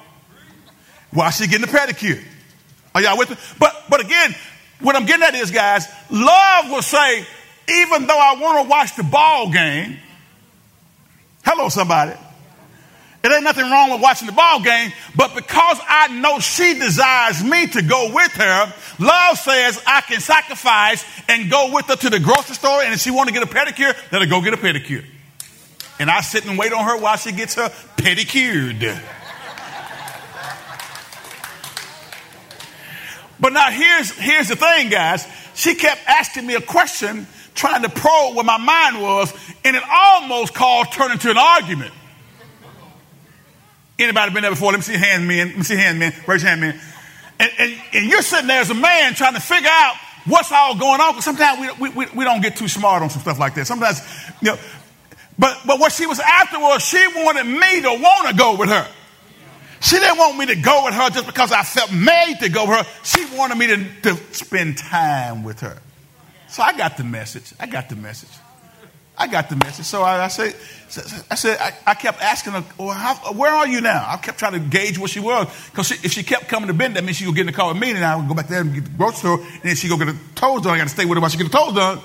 [1.12, 2.20] while she getting the pedicure.
[2.92, 3.37] Are y'all with me?
[3.61, 4.35] But, but again,
[4.80, 7.24] what I'm getting at is, guys, love will say,
[7.68, 9.98] even though I want to watch the ball game,
[11.44, 12.12] hello, somebody.
[13.25, 17.42] It ain't nothing wrong with watching the ball game, but because I know she desires
[17.44, 22.11] me to go with her, love says I can sacrifice and go with her to
[22.11, 24.55] the grocery store, and if she want to get a pedicure, let her go get
[24.55, 25.05] a pedicure.
[26.01, 29.01] And I sit and wait on her while she gets her pedicured.
[33.38, 35.27] But now here's, here's the thing, guys.
[35.55, 39.32] She kept asking me a question, trying to probe where my mind was,
[39.64, 41.92] and it almost called turn into an argument.
[43.98, 44.72] Anybody been there before?
[44.72, 45.48] Let me see your hand, man.
[45.48, 46.14] Let me see your hand, man.
[46.26, 46.80] Raise your hand, man.
[47.38, 49.94] And, and, and you're sitting there as a man trying to figure out
[50.26, 51.12] what's all going on.
[51.12, 53.66] Because sometimes we, we, we don't get too smart on some stuff like that.
[53.66, 54.00] Sometimes,
[54.40, 54.58] you know,
[55.38, 58.68] but, but what she was after was she wanted me to want to go with
[58.68, 58.88] her.
[59.80, 62.68] She didn't want me to go with her just because I felt made to go
[62.68, 62.92] with her.
[63.02, 65.78] She wanted me to, to spend time with her.
[66.52, 67.54] So I got the message.
[67.58, 68.28] I got the message.
[69.16, 69.86] I got the message.
[69.86, 70.54] So I, I said,
[71.30, 74.04] I said, I, I kept asking her, well, how, where are you now?
[74.06, 75.46] I kept trying to gauge where she was.
[75.70, 77.72] Because if she kept coming to Bend, that means she would get in the car
[77.72, 79.76] with me, and I would go back there and get the grocery store, and then
[79.76, 80.74] she go get her toes done.
[80.74, 82.00] I got to stay with her while she get the toes done.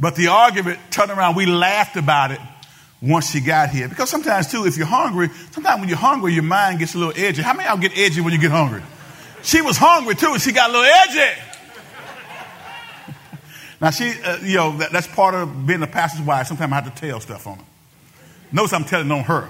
[0.00, 1.36] But the argument turned around.
[1.36, 2.40] We laughed about it
[3.00, 3.88] once she got here.
[3.88, 7.14] Because sometimes, too, if you're hungry, sometimes when you're hungry, your mind gets a little
[7.16, 7.42] edgy.
[7.42, 8.82] How many of y'all get edgy when you get hungry?
[9.46, 11.40] She was hungry, too, and she got a little edgy.
[13.80, 16.48] Now, she, uh, you know, that, that's part of being a pastor's wife.
[16.48, 17.64] Sometimes I have to tell stuff on her.
[18.50, 19.48] Notice I'm telling on her.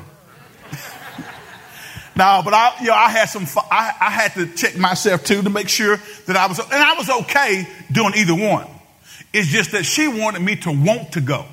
[2.17, 5.41] now, but I, you know, I had some, I, I had to check myself too
[5.41, 8.67] to make sure that I was, and I was okay doing either one.
[9.33, 11.47] It's just that she wanted me to want to go.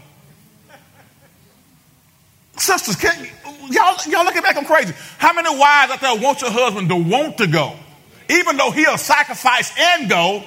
[2.57, 3.25] Sisters, can,
[3.69, 4.93] y'all, y'all looking back, I'm crazy.
[5.17, 7.77] How many wives out there want your husband to want to go?
[8.29, 10.43] Even though he'll sacrifice and go,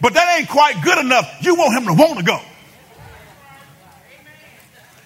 [0.00, 1.38] but that ain't quite good enough.
[1.42, 2.40] You want him to want to go.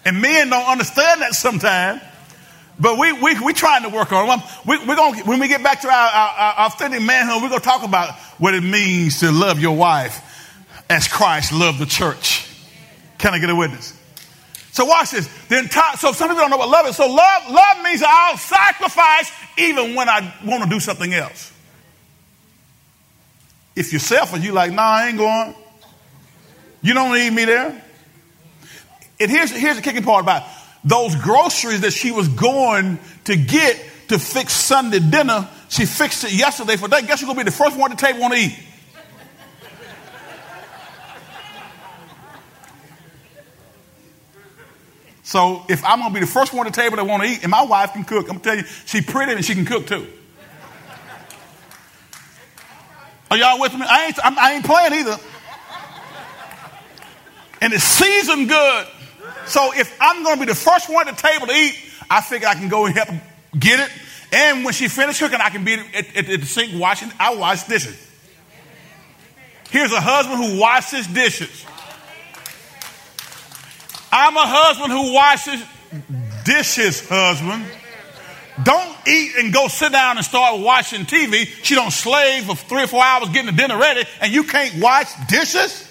[0.04, 2.00] And men don't understand that sometimes.
[2.78, 4.44] But we, we, we trying to work on it.
[4.66, 7.60] We, we're gonna, when we get back to our, our, our authentic manhood, we're going
[7.60, 10.22] to talk about what it means to love your wife
[10.88, 12.48] as Christ loved the church.
[13.18, 13.98] Can I get a witness?
[14.72, 15.26] So watch this.
[15.48, 16.96] The entire, so some people don't know what love is.
[16.96, 21.52] So love, love means I'll sacrifice even when I want to do something else.
[23.76, 25.54] If you're selfish, you're like, nah, I ain't going.
[26.82, 27.84] You don't need me there.
[29.20, 30.48] And here's, here's the kicking part about it.
[30.84, 33.76] those groceries that she was going to get
[34.08, 35.48] to fix Sunday dinner.
[35.68, 37.06] She fixed it yesterday for that.
[37.06, 38.58] Guess who's gonna be the first one at the table want to eat?
[45.24, 47.42] So if I'm gonna be the first one at the table that want to eat,
[47.42, 50.06] and my wife can cook, I'm tell you, she's pretty and she can cook too.
[53.30, 53.84] Are y'all with me?
[53.88, 55.16] I ain't, I ain't playing either.
[57.60, 58.86] And it's seasoned good.
[59.46, 61.74] So if I'm going to be the first one at the table to eat,
[62.10, 63.08] I figure I can go and help
[63.58, 63.90] get it.
[64.32, 67.10] And when she finished cooking, I can be at, at, at the sink washing.
[67.18, 68.02] I wash dishes.
[69.70, 71.64] Here's a husband who washes dishes.
[74.12, 75.62] I'm a husband who washes
[76.44, 77.64] dishes, husband.
[78.62, 81.46] Don't eat and go sit down and start watching TV.
[81.62, 84.80] She don't slave for three or four hours getting the dinner ready, and you can't
[84.80, 85.82] wash dishes.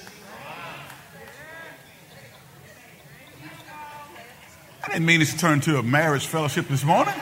[4.84, 7.13] I didn't mean this to turn to a marriage fellowship this morning.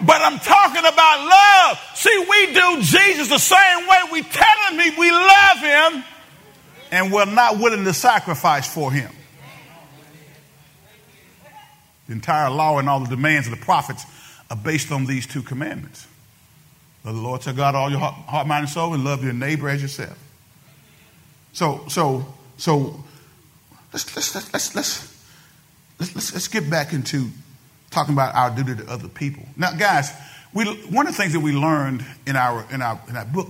[0.00, 1.80] But I'm talking about love.
[1.94, 3.98] See, we do Jesus the same way.
[4.12, 6.04] We telling me we love him
[6.92, 9.10] and we're not willing to sacrifice for him.
[12.08, 14.04] The entire law and all the demands of the prophets
[14.50, 16.06] are based on these two commandments.
[17.04, 19.32] Love the Lord your God, all your heart, heart, mind, and soul, and love your
[19.32, 20.18] neighbor as yourself.
[21.52, 23.04] So, so, so
[23.92, 27.28] let's let's let's let's let's, let's, let's, get back into
[27.90, 29.44] talking about our duty to other people.
[29.56, 30.12] Now, guys,
[30.52, 33.48] we, one of the things that we learned in our in our in our book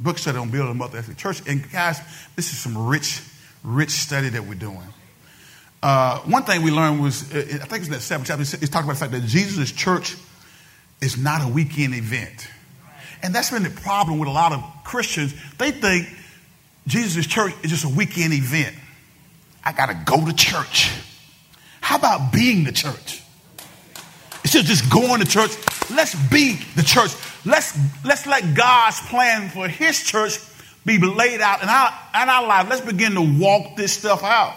[0.00, 2.00] book study on building a multi ethnic church, and guys,
[2.36, 3.22] this is some rich,
[3.62, 4.82] rich study that we're doing.
[5.82, 8.68] Uh, one thing we learned was, uh, I think it's in that seventh chapter, it's
[8.68, 10.16] talking about the fact that Jesus' church
[11.00, 12.48] is not a weekend event.
[13.22, 15.34] And that's been the problem with a lot of Christians.
[15.56, 16.08] They think
[16.86, 18.74] Jesus' church is just a weekend event.
[19.64, 20.90] I got to go to church.
[21.80, 23.22] How about being the church?
[24.42, 25.50] Instead of just going to church,
[25.90, 27.12] let's be the church.
[27.44, 30.38] Let's, let's let God's plan for his church
[30.84, 31.88] be laid out in our,
[32.22, 32.68] in our life.
[32.68, 34.56] Let's begin to walk this stuff out.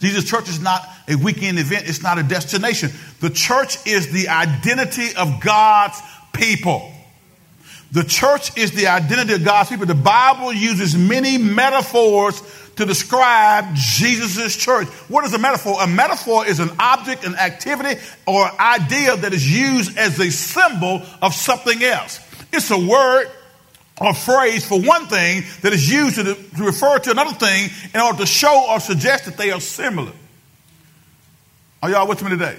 [0.00, 2.90] Jesus Church is not a weekend event, it's not a destination.
[3.20, 6.00] The church is the identity of God's
[6.32, 6.92] people.
[7.92, 9.86] The church is the identity of God's people.
[9.86, 12.40] The Bible uses many metaphors
[12.76, 14.86] to describe Jesus' church.
[15.08, 15.82] What is a metaphor?
[15.82, 21.02] A metaphor is an object, an activity, or idea that is used as a symbol
[21.20, 22.20] of something else.
[22.52, 23.28] It's a word
[24.00, 28.00] or phrase for one thing that is used to, to refer to another thing in
[28.00, 30.12] order to show or suggest that they are similar.
[31.82, 32.58] Are y'all with me today?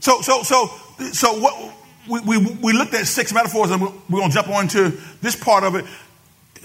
[0.00, 0.70] So, so, so,
[1.12, 1.74] so what
[2.08, 4.90] we, we, we looked at six metaphors and we're going to jump on to
[5.22, 5.84] this part of it.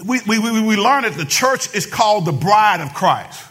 [0.04, 3.44] We, we, we, we learned that the church is called the bride of Christ.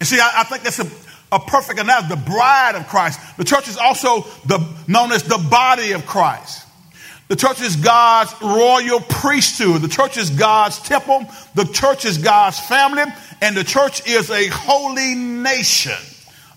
[0.00, 0.90] And see, I, I think that's a,
[1.32, 2.08] a perfect analogy.
[2.08, 3.20] The bride of Christ.
[3.36, 6.63] The church is also the, known as the body of Christ.
[7.34, 9.82] The church is God's royal priesthood.
[9.82, 11.26] The church is God's temple.
[11.56, 13.02] The church is God's family.
[13.42, 15.98] And the church is a holy nation.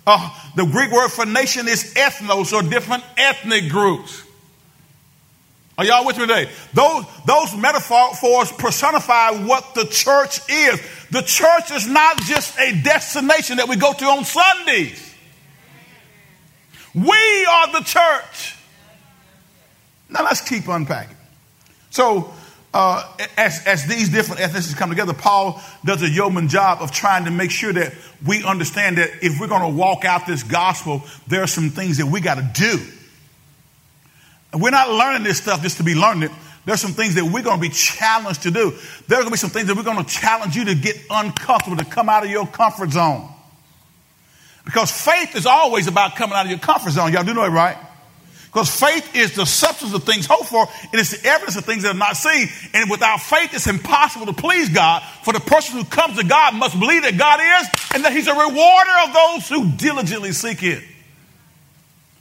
[0.06, 4.22] Uh, the Greek word for nation is ethnos or different ethnic groups.
[5.80, 6.48] Are y'all with me today?
[6.76, 10.80] Those, those metaphors personify what the church is.
[11.10, 15.16] The church is not just a destination that we go to on Sundays.
[16.94, 18.57] We are the church.
[20.10, 21.18] Now let's keep unpacking.
[21.90, 22.34] So,
[22.74, 23.04] uh,
[23.38, 27.32] as, as these different ethnicities come together, Paul does a yeoman job of trying to
[27.32, 27.94] make sure that
[28.26, 31.98] we understand that if we're going to walk out this gospel, there are some things
[31.98, 32.80] that we got to do.
[34.54, 36.32] We're not learning this stuff just to be learning it.
[36.66, 38.72] There's some things that we're going to be challenged to do.
[39.08, 41.78] There's going to be some things that we're going to challenge you to get uncomfortable,
[41.78, 43.30] to come out of your comfort zone.
[44.66, 47.14] Because faith is always about coming out of your comfort zone.
[47.14, 47.78] Y'all do know it, right?
[48.48, 51.84] Because faith is the substance of things hoped for, and it's the evidence of things
[51.84, 52.48] that are not seen.
[52.74, 55.04] And without faith, it's impossible to please God.
[55.24, 58.28] For the person who comes to God must believe that God is, and that He's
[58.28, 60.82] a rewarder of those who diligently seek Him.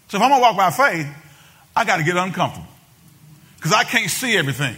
[0.09, 1.07] So if I'm gonna walk by faith,
[1.74, 2.66] I got to get uncomfortable
[3.57, 4.77] because I can't see everything.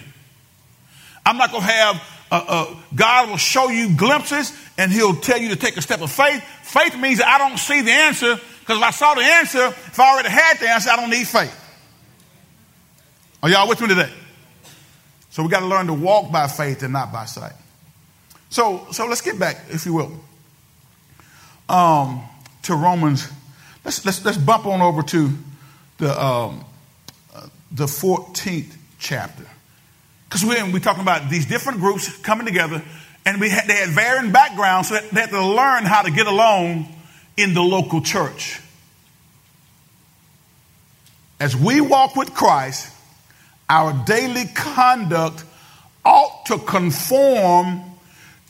[1.24, 5.48] I'm not gonna have uh, uh, God will show you glimpses, and He'll tell you
[5.50, 6.44] to take a step of faith.
[6.62, 8.38] Faith means that I don't see the answer
[8.68, 11.26] Because if I saw the answer, if I already had the answer, I don't need
[11.26, 11.54] faith.
[13.42, 14.12] Are y'all with me today?
[15.30, 17.54] So we got to learn to walk by faith and not by sight.
[18.50, 20.12] So, so let's get back, if you will,
[21.70, 22.22] um,
[22.64, 23.26] to Romans.
[23.86, 25.30] Let's, let's, let's bump on over to
[25.96, 26.62] the, um,
[27.34, 29.46] uh, the 14th chapter.
[30.28, 32.82] Because we're, we're talking about these different groups coming together,
[33.24, 36.26] and we had, they had varying backgrounds, so they had to learn how to get
[36.26, 36.96] along
[37.38, 38.60] in the local church.
[41.40, 42.92] As we walk with Christ,
[43.70, 45.44] our daily conduct
[46.04, 47.82] ought to conform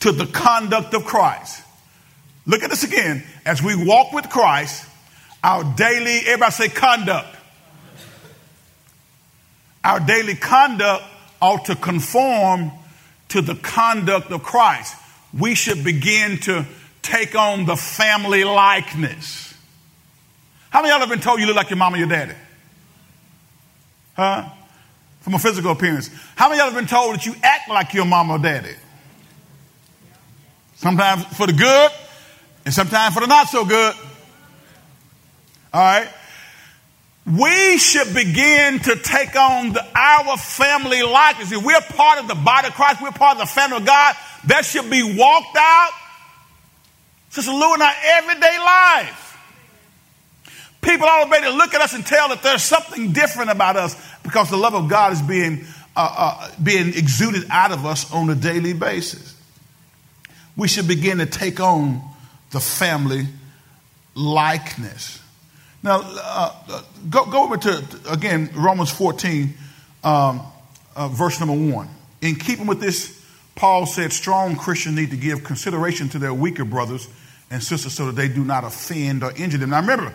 [0.00, 1.62] to the conduct of Christ.
[2.46, 3.24] Look at this again.
[3.44, 4.86] As we walk with Christ,
[5.44, 7.28] our daily, everybody say conduct.
[9.84, 11.04] Our daily conduct
[11.42, 12.72] ought to conform
[13.28, 14.96] to the conduct of Christ.
[15.38, 16.64] We should begin to
[17.02, 19.54] take on the family likeness.
[20.70, 22.34] How many of y'all have been told you look like your mom or your daddy?
[24.14, 24.48] Huh?
[25.20, 26.10] From a physical appearance.
[26.36, 28.74] How many of y'all have been told that you act like your mom or daddy?
[30.76, 31.90] Sometimes for the good,
[32.64, 33.94] and sometimes for the not so good.
[35.72, 36.08] All right?
[37.26, 41.52] We should begin to take on the, our family likeness.
[41.52, 44.14] If we're part of the body of Christ, we're part of the family of God,
[44.46, 45.90] that should be walked out.
[47.30, 49.24] Sister Lou in our everyday life.
[50.80, 54.56] People to look at us and tell that there's something different about us because the
[54.56, 55.64] love of God is being,
[55.96, 59.34] uh, uh, being exuded out of us on a daily basis
[60.58, 62.02] we should begin to take on
[62.50, 63.26] the family
[64.14, 65.22] likeness.
[65.82, 69.54] Now, uh, uh go, go over to, again, Romans 14,
[70.02, 70.42] um,
[70.96, 71.88] uh, verse number one.
[72.20, 73.17] In keeping with this,
[73.58, 77.08] Paul said strong Christians need to give consideration to their weaker brothers
[77.50, 79.70] and sisters so that they do not offend or injure them.
[79.70, 80.14] Now, remember,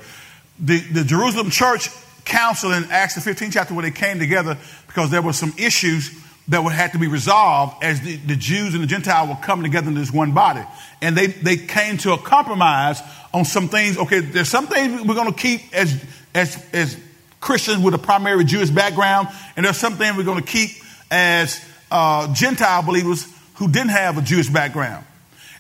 [0.60, 1.90] the, the Jerusalem church
[2.24, 6.18] council in Acts the 15th chapter where they came together because there were some issues
[6.48, 9.64] that would have to be resolved as the, the Jews and the Gentiles were coming
[9.64, 10.64] together in this one body.
[11.02, 13.02] And they, they came to a compromise
[13.34, 13.98] on some things.
[13.98, 16.02] Okay, there's some things we're going to keep as,
[16.34, 16.98] as, as
[17.42, 19.28] Christians with a primary Jewish background,
[19.58, 20.70] and there's some things we're going to keep
[21.12, 21.60] as
[21.92, 25.06] uh, Gentile believers who didn't have a Jewish background.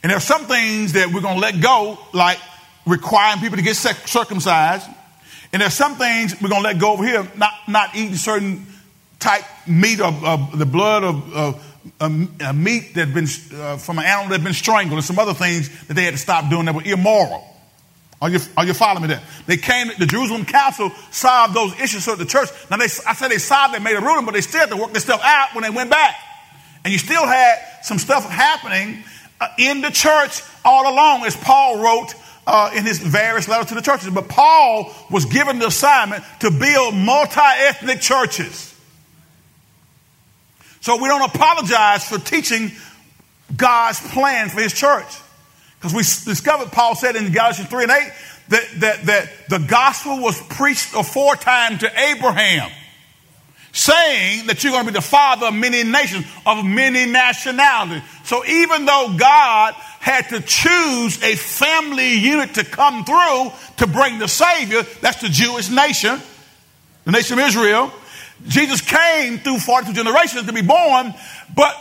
[0.02, 2.40] And there's some things that we're going to let go, like
[2.86, 4.88] requiring people to get circumcised.
[5.54, 8.66] And there's some things we're going to let go over here, not, not eating certain
[9.20, 11.70] type meat of, the blood of, of
[12.00, 15.34] a meat that been uh, from an animal that had been strangled and some other
[15.34, 17.44] things that they had to stop doing that were immoral.
[18.22, 19.22] Are you, are you following me there?
[19.48, 23.28] They came, the Jerusalem council solved those issues so the church, now they, I said
[23.30, 25.54] they solved, they made a ruling, but they still had to work this stuff out
[25.54, 26.16] when they went back.
[26.86, 29.04] And you still had some stuff happening
[29.40, 32.16] uh, in the church all along as Paul wrote
[32.46, 34.10] uh, in his various letters to the churches.
[34.10, 38.74] But Paul was given the assignment to build multi-ethnic churches.
[40.82, 42.72] So we don't apologize for teaching
[43.56, 45.08] God's plan for his church.
[45.78, 48.12] Because we discovered, Paul said in Galatians 3 and 8,
[48.50, 52.70] that, that, that the gospel was preached aforetime to Abraham,
[53.74, 58.04] saying that you're going to be the father of many nations, of many nationalities.
[58.24, 64.20] So even though God had to choose a family unit to come through to bring
[64.20, 66.22] the Savior, that's the Jewish nation,
[67.06, 67.92] the nation of Israel,
[68.48, 71.14] Jesus came through 42 generations to be born,
[71.56, 71.76] but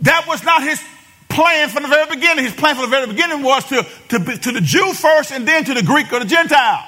[0.00, 0.82] that was not his
[1.28, 2.44] plan from the very beginning.
[2.44, 5.64] His plan from the very beginning was to, to, to the Jew first and then
[5.64, 6.84] to the Greek or the Gentile.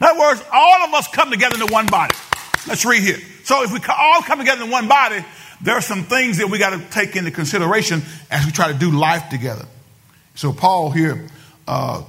[0.00, 2.14] In other words, all of us come together in one body.
[2.66, 3.18] Let's read here.
[3.44, 5.24] So if we all come together in one body,
[5.62, 8.78] there are some things that we got to take into consideration as we try to
[8.78, 9.66] do life together.
[10.34, 11.26] So Paul here
[11.66, 12.02] uh,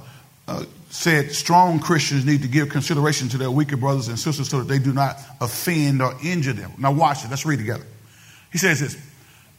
[0.48, 4.58] uh, said strong Christians need to give consideration to their weaker brothers and sisters so
[4.58, 6.72] that they do not offend or injure them.
[6.78, 7.30] Now, watch it.
[7.30, 7.84] Let's read together.
[8.52, 8.96] He says this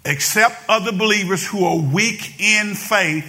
[0.06, 3.26] accept other believers who are weak in faith.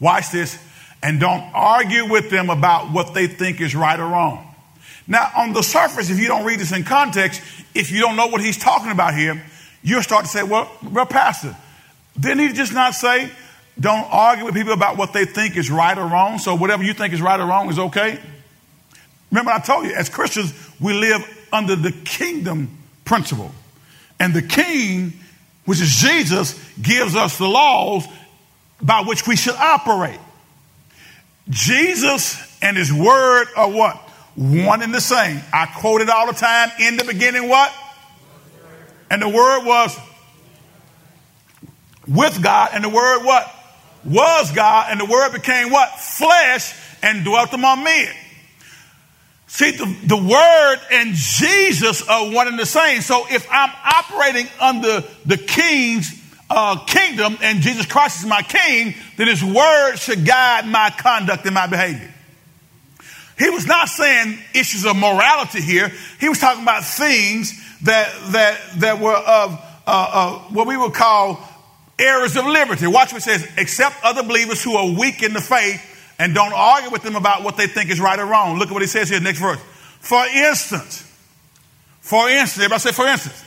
[0.00, 0.58] Watch this.
[1.02, 4.47] And don't argue with them about what they think is right or wrong.
[5.08, 7.42] Now, on the surface, if you don't read this in context,
[7.74, 9.42] if you don't know what he's talking about here,
[9.82, 11.56] you'll start to say, well, well, Pastor,
[12.20, 13.30] didn't he just not say
[13.80, 16.38] don't argue with people about what they think is right or wrong.
[16.38, 18.18] So whatever you think is right or wrong is okay.
[19.30, 23.52] Remember, I told you, as Christians, we live under the kingdom principle.
[24.18, 25.12] And the king,
[25.64, 28.06] which is Jesus, gives us the laws
[28.82, 30.18] by which we should operate.
[31.48, 34.07] Jesus and his word are what?
[34.38, 35.40] One and the same.
[35.52, 36.70] I quote it all the time.
[36.78, 37.74] In the beginning, what?
[39.10, 39.98] And the word was
[42.06, 43.54] with God, and the word what?
[44.04, 45.98] was God, and the word became what?
[45.98, 48.14] Flesh and dwelt among men.
[49.46, 53.00] See, the, the word and Jesus are one and the same.
[53.00, 56.14] So if I'm operating under the king's
[56.50, 61.46] uh, kingdom and Jesus Christ is my king, then his word should guide my conduct
[61.46, 62.12] and my behavior.
[63.38, 65.92] He was not saying issues of morality here.
[66.18, 69.52] He was talking about things that, that, that were of
[69.86, 71.42] uh, uh, what we would call
[71.98, 72.86] errors of liberty.
[72.86, 75.82] Watch what it says, except other believers who are weak in the faith
[76.18, 78.58] and don't argue with them about what they think is right or wrong.
[78.58, 79.60] Look at what he says here, next verse.
[80.00, 81.04] For instance,
[82.00, 83.44] for instance, everybody say for instance.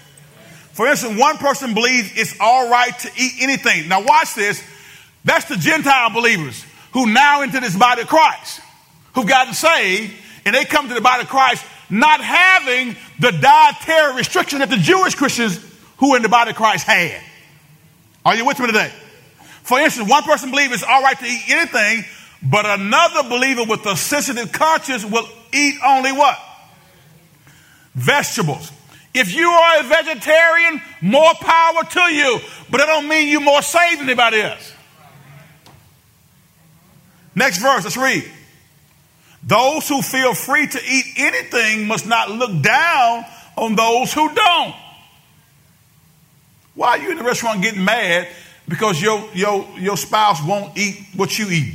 [0.73, 3.89] For instance, one person believes it's all right to eat anything.
[3.89, 4.63] Now watch this.
[5.25, 8.61] That's the Gentile believers who now into this body of Christ,
[9.13, 10.13] who've gotten saved,
[10.45, 14.77] and they come to the body of Christ not having the dietary restriction that the
[14.77, 15.59] Jewish Christians
[15.97, 17.21] who in the body of Christ had.
[18.25, 18.91] Are you with me today?
[19.63, 22.05] For instance, one person believes it's all right to eat anything,
[22.41, 26.39] but another believer with a sensitive conscience will eat only what?
[27.93, 28.71] Vegetables.
[29.13, 32.39] If you are a vegetarian, more power to you,
[32.69, 34.73] but that don't mean you're more saved than anybody else.
[37.35, 38.29] Next verse, let's read.
[39.51, 43.25] Those who feel free to eat anything must not look down
[43.57, 44.75] on those who don't.
[46.73, 48.29] Why are you in the restaurant getting mad
[48.69, 51.73] because your, your, your spouse won't eat what you eat?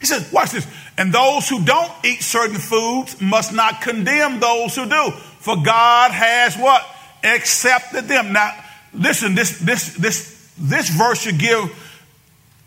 [0.00, 0.66] He says, watch this.
[0.96, 5.10] And those who don't eat certain foods must not condemn those who do.
[5.40, 6.86] For God has what?
[7.22, 8.32] Accepted them.
[8.32, 8.58] Now,
[8.94, 11.70] listen, this, this, this, this verse should give,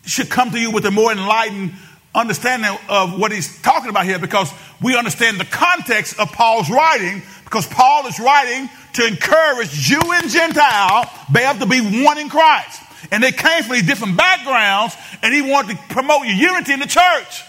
[0.05, 1.73] should come to you with a more enlightened
[2.15, 4.51] understanding of what he's talking about here because
[4.81, 10.29] we understand the context of Paul's writing because Paul is writing to encourage Jew and
[10.29, 12.81] Gentile, they have to be one in Christ.
[13.11, 16.87] And they came from these different backgrounds, and he wanted to promote unity in the
[16.87, 17.43] church.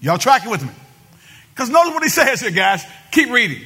[0.00, 0.70] Y'all tracking with me?
[1.52, 2.84] Because notice what he says here, guys.
[3.10, 3.62] Keep reading.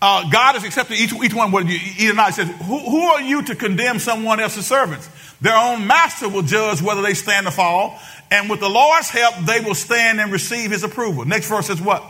[0.00, 2.28] Uh, God has accepted each, each one, whether you eat or not.
[2.28, 5.08] He says, who, who are you to condemn someone else's servants?
[5.40, 7.98] Their own master will judge whether they stand or fall,
[8.30, 11.24] and with the Lord's help, they will stand and receive his approval.
[11.24, 12.02] Next verse says what?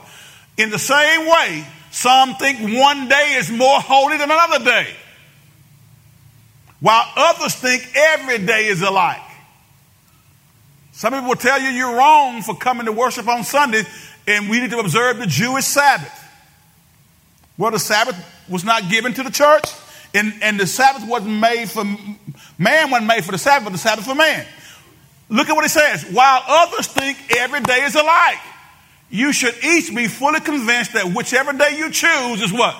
[0.56, 4.88] In the same way, some think one day is more holy than another day,
[6.80, 9.20] while others think every day is alike.
[10.92, 13.84] Some people will tell you you're wrong for coming to worship on Sunday,
[14.26, 16.24] and we need to observe the Jewish Sabbath.
[17.56, 18.16] Well, the Sabbath
[18.48, 19.64] was not given to the church,
[20.14, 21.84] and, and the Sabbath wasn't made for
[22.58, 24.44] man, wasn't made for the Sabbath, but the Sabbath for man.
[25.30, 26.04] Look at what it says.
[26.10, 28.38] While others think every day is alike
[29.10, 32.76] you should each be fully convinced that whichever day you choose is what?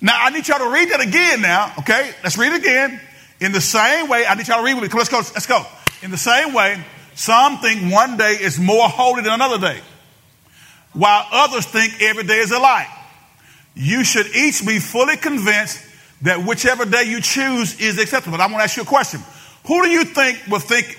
[0.00, 2.12] Now, I need y'all to read that again now, okay?
[2.22, 3.00] Let's read it again.
[3.40, 4.96] In the same way, I need y'all to read with me.
[4.96, 5.16] Let's go.
[5.16, 5.64] Let's go.
[6.02, 6.82] In the same way,
[7.14, 9.80] some think one day is more holy than another day,
[10.92, 12.86] while others think every day is alike.
[13.74, 15.80] You should each be fully convinced
[16.22, 18.38] that whichever day you choose is acceptable.
[18.38, 19.20] But I want to ask you a question.
[19.66, 20.98] Who do you think will think,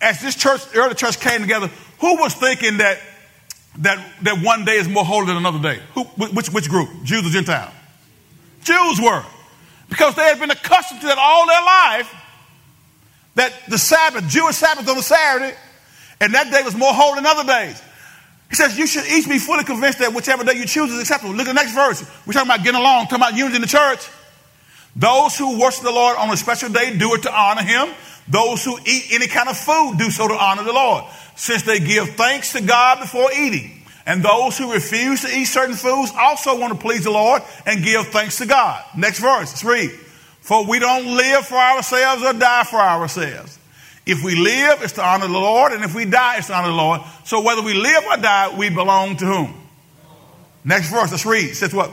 [0.00, 1.68] as this church, the early church came together,
[1.98, 3.00] who was thinking that,
[3.78, 5.80] that, that one day is more holy than another day?
[5.94, 6.88] Who, which, which group?
[7.02, 7.72] Jews or Gentiles?
[8.62, 9.24] Jews were.
[9.88, 12.14] Because they had been accustomed to that all their life,
[13.34, 15.56] that the Sabbath, Jewish Sabbath on a Saturday,
[16.20, 17.82] and that day was more holy than other days.
[18.50, 21.32] He says, You should each be fully convinced that whichever day you choose is acceptable.
[21.32, 22.04] Look at the next verse.
[22.26, 24.06] We're talking about getting along, talking about unity in the church.
[24.96, 27.88] Those who worship the Lord on a special day do it to honor him.
[28.28, 31.04] Those who eat any kind of food do so to honor the Lord
[31.36, 33.82] since they give thanks to God before eating.
[34.06, 37.82] And those who refuse to eat certain foods also want to please the Lord and
[37.84, 38.84] give thanks to God.
[38.96, 39.90] Next verse, let's read.
[40.40, 43.58] For we don't live for ourselves or die for ourselves.
[44.06, 46.68] If we live, it's to honor the Lord, and if we die, it's to honor
[46.68, 47.02] the Lord.
[47.24, 49.54] So whether we live or die, we belong to whom?
[50.64, 51.50] Next verse, let's read.
[51.50, 51.92] It says what?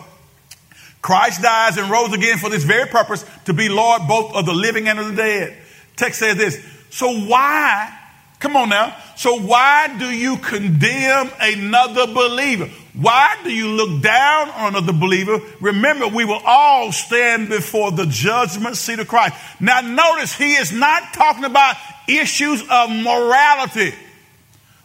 [1.08, 4.54] Christ dies and rose again for this very purpose, to be Lord both of the
[4.54, 5.58] living and of the dead.
[5.96, 6.62] Text says this.
[6.90, 7.98] So why
[8.40, 8.96] Come on now.
[9.16, 12.70] So why do you condemn another believer?
[12.94, 15.40] Why do you look down on another believer?
[15.60, 19.34] Remember, we will all stand before the judgment seat of Christ.
[19.60, 21.78] Now notice he is not talking about
[22.08, 23.96] issues of morality.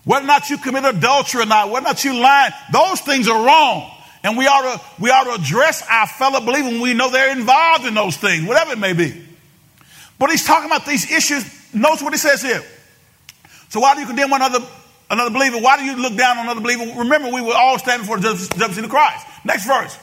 [0.05, 3.29] Whether or not you commit adultery or not, whether or not you lie, those things
[3.29, 3.91] are wrong.
[4.25, 7.37] And we ought to, we ought to address our fellow believers when we know they're
[7.37, 9.21] involved in those things, whatever it may be.
[10.19, 11.45] But he's talking about these issues.
[11.75, 12.63] Notice what he says here.
[13.69, 14.65] So why do you condemn one another,
[15.11, 15.59] another believer?
[15.59, 17.01] Why do you look down on another believer?
[17.01, 19.27] Remember, we were all standing for the judgment of Christ.
[19.45, 19.99] Next verse.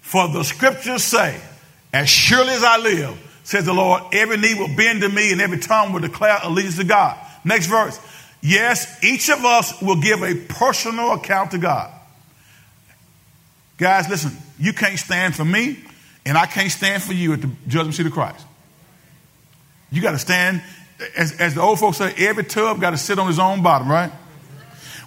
[0.00, 1.38] For the scriptures say,
[1.92, 5.40] as surely as I live, says the Lord, every knee will bend to me and
[5.40, 7.18] every tongue will declare allegiance to God.
[7.44, 8.00] Next verse.
[8.40, 11.92] Yes, each of us will give a personal account to God.
[13.78, 15.78] Guys, listen, you can't stand for me,
[16.24, 18.44] and I can't stand for you at the judgment seat of Christ.
[19.90, 20.62] You got to stand,
[21.16, 23.88] as, as the old folks say, every tub got to sit on his own bottom,
[23.88, 24.10] right?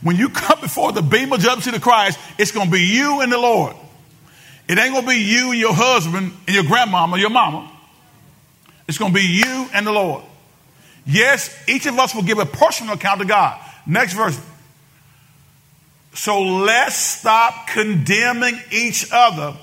[0.01, 3.21] When you come before the bema judgment seat of Christ, it's going to be you
[3.21, 3.75] and the Lord.
[4.67, 7.71] It ain't going to be you and your husband and your grandmama, your mama.
[8.87, 10.23] It's going to be you and the Lord.
[11.05, 13.59] Yes, each of us will give a personal account to God.
[13.85, 14.39] Next verse.
[16.13, 19.55] So let's stop condemning each other.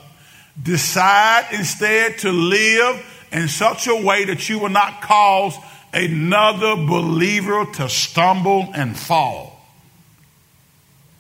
[0.63, 5.55] Decide instead to live in such a way that you will not cause
[5.93, 9.61] another believer to stumble and fall.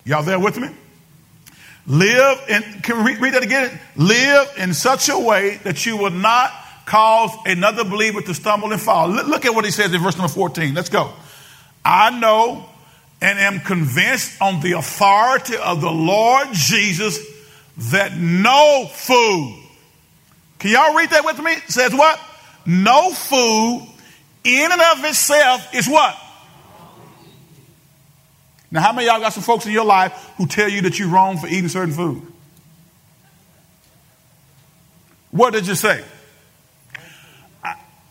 [0.04, 0.68] Y'all there with me?
[1.86, 3.78] Live in, can we read, that again?
[3.96, 6.52] Live in such a way that you will not
[6.84, 9.08] cause another believer to stumble and fall.
[9.08, 10.74] Look at what he says in verse number 14.
[10.74, 11.12] Let's go.
[11.84, 12.66] I know
[13.26, 17.18] and am convinced on the authority of the Lord Jesus
[17.90, 19.64] that no food,
[20.60, 21.50] can y'all read that with me?
[21.50, 22.20] It says what?
[22.64, 23.84] No food
[24.44, 26.16] in and of itself is what?
[28.70, 31.08] Now, how many y'all got some folks in your life who tell you that you're
[31.08, 32.22] wrong for eating certain food?
[35.32, 36.04] What did you say?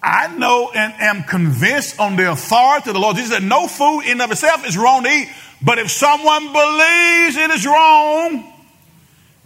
[0.05, 4.01] I know and am convinced on the authority of the Lord Jesus that no food
[4.01, 5.29] in of itself is wrong to eat.
[5.63, 8.53] But if someone believes it is wrong,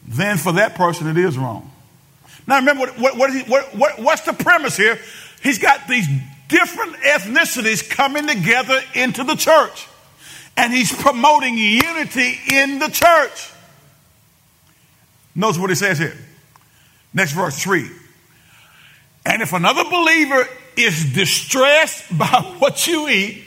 [0.06, 1.72] then for that person it is wrong.
[2.46, 5.00] Now remember what, what, he, what, what's the premise here?
[5.42, 6.08] He's got these
[6.50, 9.88] different ethnicities coming together into the church.
[10.58, 13.50] And he's promoting unity in the church.
[15.36, 16.18] Notice what he says here.
[17.14, 17.90] Next verse, three.
[19.26, 23.44] And if another believer is distressed by what you eat,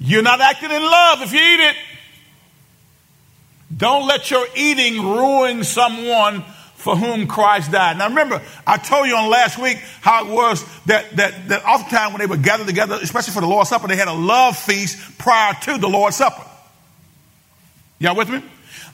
[0.00, 1.76] you're not acting in love if you eat it.
[3.76, 6.44] Don't let your eating ruin someone
[6.84, 7.96] for whom Christ died.
[7.96, 12.12] Now remember, I told you on last week how it was that, that, that oftentimes
[12.12, 15.18] when they would gather together, especially for the Lord's Supper, they had a love feast
[15.18, 16.44] prior to the Lord's Supper.
[17.98, 18.42] Y'all with me?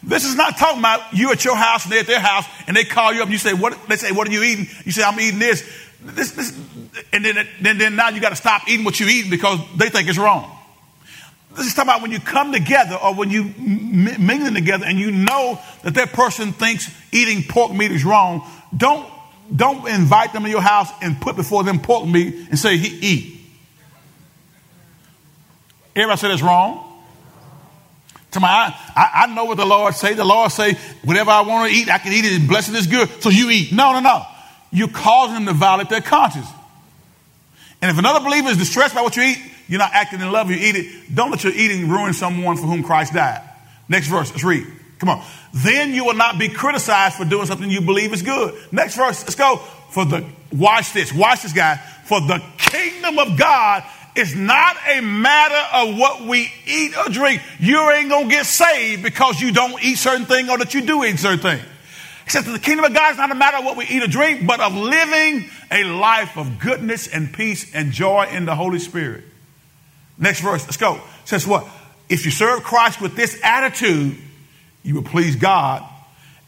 [0.05, 2.77] This is not talking about you at your house and they at their house and
[2.77, 4.69] they call you up and you say, what, they say, what are you eating?
[4.85, 5.69] You say, I'm eating this.
[6.03, 6.59] This, this,
[7.13, 9.91] and then, then, then now you got to stop eating what you eat because they
[9.91, 10.57] think it's wrong.
[11.57, 15.11] This is talking about when you come together or when you mingling together and you
[15.11, 18.49] know that that person thinks eating pork meat is wrong.
[18.75, 19.07] Don't
[19.55, 22.99] don't invite them to your house and put before them pork meat and say he
[23.01, 23.41] eat.
[25.97, 26.87] Everybody say that's wrong.
[28.31, 28.49] To my,
[28.95, 30.15] I, I know what the Lord say.
[30.15, 32.39] The Lord say, whatever I want to eat, I can eat it.
[32.39, 33.09] And blessed is good.
[33.21, 33.73] So you eat.
[33.73, 34.25] No, no, no
[34.71, 36.47] you cause them to violate their conscience.
[37.83, 40.51] And if another believer is distressed by what you eat, you're not acting in love,
[40.51, 41.15] you eat it.
[41.15, 43.43] Don't let your eating ruin someone for whom Christ died.
[43.89, 44.67] Next verse, let's read.
[44.99, 45.25] Come on.
[45.53, 48.55] Then you will not be criticized for doing something you believe is good.
[48.71, 49.57] Next verse, let's go.
[49.91, 51.77] For the, watch this, watch this guy.
[52.05, 53.83] For the kingdom of God
[54.15, 57.41] is not a matter of what we eat or drink.
[57.59, 61.05] You ain't gonna get saved because you don't eat certain things or that you do
[61.05, 61.63] eat certain things.
[62.31, 64.07] Says that the kingdom of God is not a matter of what we eat or
[64.07, 68.79] drink, but of living a life of goodness and peace and joy in the Holy
[68.79, 69.25] Spirit.
[70.17, 70.95] Next verse, let's go.
[70.95, 71.67] It says what?
[72.09, 74.17] If you serve Christ with this attitude,
[74.85, 75.83] you will please God,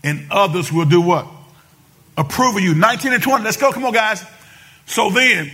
[0.05, 1.27] and others will do what?
[2.17, 2.77] Approve of you.
[2.77, 3.43] 19 and 20.
[3.43, 3.73] Let's go.
[3.73, 4.25] Come on, guys.
[4.87, 5.51] So then,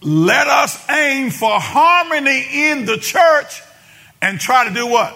[0.00, 3.60] let us aim for harmony in the church
[4.22, 5.14] and try to do what?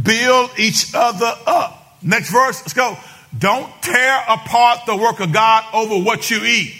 [0.00, 1.98] Build each other up.
[2.02, 2.96] Next verse, let's go.
[3.38, 6.74] Don't tear apart the work of God over what you eat.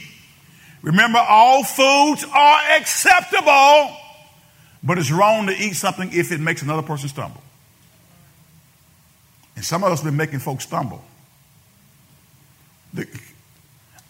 [0.82, 3.96] Remember, all foods are acceptable,
[4.82, 7.42] but it's wrong to eat something if it makes another person stumble.
[9.56, 11.02] And some of us have been making folks stumble.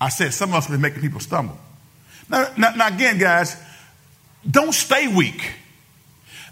[0.00, 1.58] I said some of us have been making people stumble.
[2.28, 3.56] Now, now, now again, guys,
[4.48, 5.52] don't stay weak.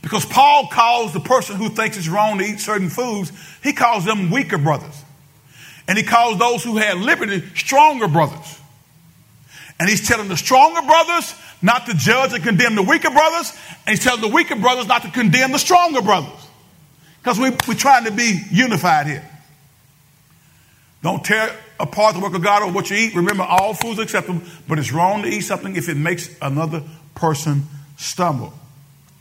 [0.00, 3.32] Because Paul calls the person who thinks it's wrong to eat certain foods,
[3.62, 5.03] he calls them weaker brothers.
[5.86, 8.60] And he calls those who had liberty stronger brothers.
[9.78, 13.52] And he's telling the stronger brothers not to judge and condemn the weaker brothers.
[13.86, 16.48] And he's telling the weaker brothers not to condemn the stronger brothers.
[17.22, 19.30] Because we, we're trying to be unified here.
[21.02, 23.14] Don't tear apart the work of God or what you eat.
[23.14, 26.82] Remember, all foods are acceptable, but it's wrong to eat something if it makes another
[27.14, 27.64] person
[27.98, 28.54] stumble.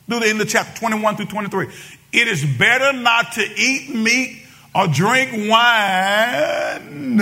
[0.08, 1.68] Do the end of chapter 21 through 23.
[2.14, 4.43] It is better not to eat meat
[4.76, 7.20] or drink wine.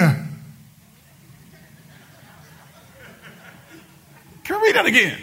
[4.43, 5.17] Can we read that again?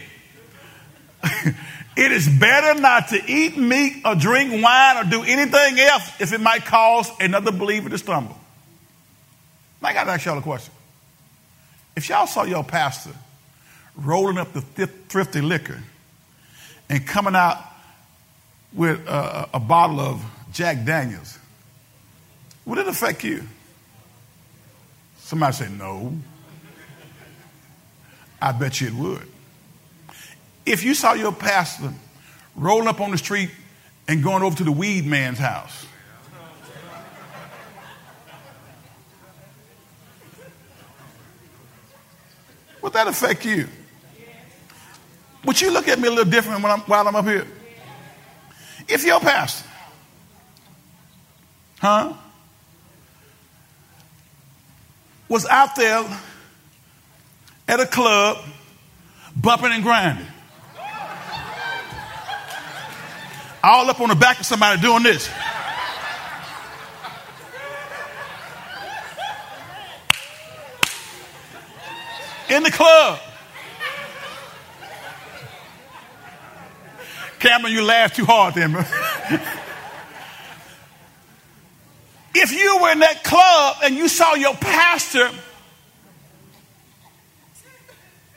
[1.98, 6.32] It is better not to eat meat or drink wine or do anything else if
[6.32, 8.38] it might cause another believer to stumble.
[9.82, 10.72] I got to ask y'all a question.
[11.96, 13.10] If y'all saw your pastor
[13.96, 15.82] rolling up the thrifty liquor
[16.88, 17.58] and coming out
[18.72, 21.37] with a, a bottle of Jack Daniels,
[22.68, 23.42] would it affect you?
[25.16, 26.12] Somebody say no.
[28.40, 29.28] I bet you it would.
[30.66, 31.94] If you saw your pastor
[32.54, 33.50] rolling up on the street
[34.06, 35.86] and going over to the weed man's house,
[42.82, 43.66] would that affect you?
[45.46, 47.46] Would you look at me a little different I'm, while I'm up here?
[48.86, 49.66] If your pastor,
[51.80, 52.12] huh,
[55.28, 56.04] was out there
[57.66, 58.38] at a club
[59.36, 60.26] bumping and grinding,
[63.62, 65.28] all up on the back of somebody doing this.
[72.48, 73.20] In the club.
[77.38, 78.74] Cameron, you laughed too hard then.
[82.38, 85.30] if you were in that club and you saw your pastor,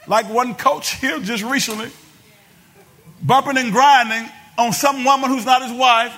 [0.08, 1.90] like one coach here just recently,
[3.22, 6.14] bumping and grinding on some woman who's not his wife,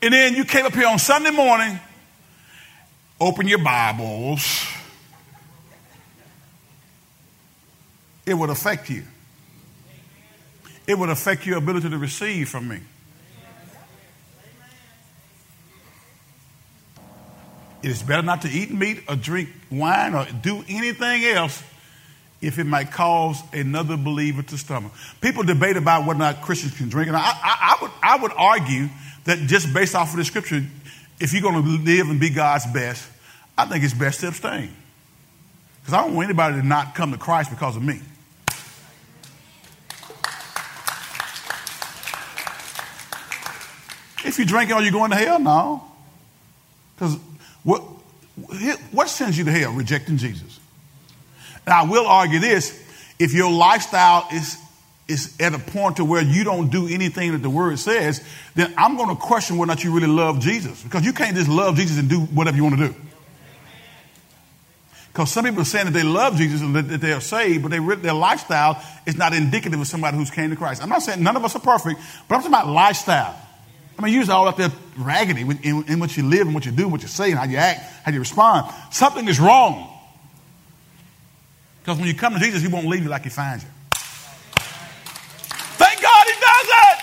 [0.00, 1.78] and then you came up here on Sunday morning,
[3.20, 4.66] open your Bibles,
[8.26, 9.04] it would affect you
[10.86, 12.80] it would affect your ability to receive from me.
[17.82, 21.62] It is better not to eat meat or drink wine or do anything else
[22.40, 24.90] if it might cause another believer to stumble.
[25.20, 28.16] People debate about whether or not Christians can drink, and I, I, I, would, I
[28.22, 28.88] would argue
[29.24, 30.64] that just based off of the scripture,
[31.20, 33.08] if you're going to live and be God's best,
[33.56, 34.74] I think it's best to abstain.
[35.80, 38.00] Because I don't want anybody to not come to Christ because of me.
[44.24, 45.40] If you drink it, are you going to hell?
[45.40, 45.84] No.
[46.94, 47.18] Because
[47.64, 47.80] what,
[48.90, 49.72] what sends you to hell?
[49.72, 50.58] Rejecting Jesus.
[51.66, 52.80] Now, I will argue this
[53.18, 54.58] if your lifestyle is,
[55.06, 58.74] is at a point to where you don't do anything that the word says, then
[58.76, 60.82] I'm going to question whether or not you really love Jesus.
[60.82, 62.94] Because you can't just love Jesus and do whatever you want to do.
[65.12, 67.70] Because some people are saying that they love Jesus and that they are saved, but
[67.70, 70.82] they, their lifestyle is not indicative of somebody who's came to Christ.
[70.82, 73.36] I'm not saying none of us are perfect, but I'm talking about lifestyle.
[73.98, 76.72] I mean, you're all up there raggedy in, in, what you live and what you
[76.72, 78.72] do, and what you say, and how you act, how you respond.
[78.90, 79.88] Something is wrong.
[81.80, 83.70] Because when you come to Jesus, He won't leave you like He finds you.
[85.78, 86.98] Thank God He does it.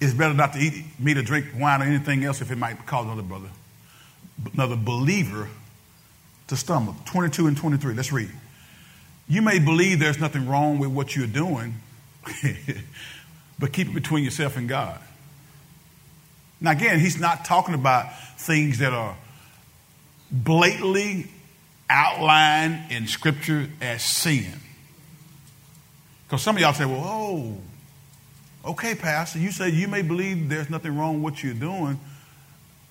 [0.00, 2.86] It's better not to eat meat or drink wine or anything else if it might
[2.86, 3.48] cause another brother,
[4.54, 5.48] another believer
[6.46, 6.94] to stumble.
[7.06, 7.94] 22 and 23.
[7.94, 8.30] Let's read.
[9.28, 11.74] You may believe there's nothing wrong with what you're doing.
[13.58, 15.00] but keep it between yourself and God.
[16.60, 18.06] Now, again, he's not talking about
[18.38, 19.16] things that are
[20.30, 21.26] blatantly
[21.88, 24.52] outlined in Scripture as sin.
[26.26, 27.56] Because some of y'all say, well, oh,
[28.64, 31.98] okay, Pastor, you say you may believe there's nothing wrong with what you're doing,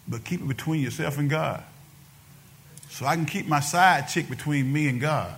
[0.08, 1.64] but keep it between yourself and God.
[2.90, 5.34] So I can keep my side chick between me and God.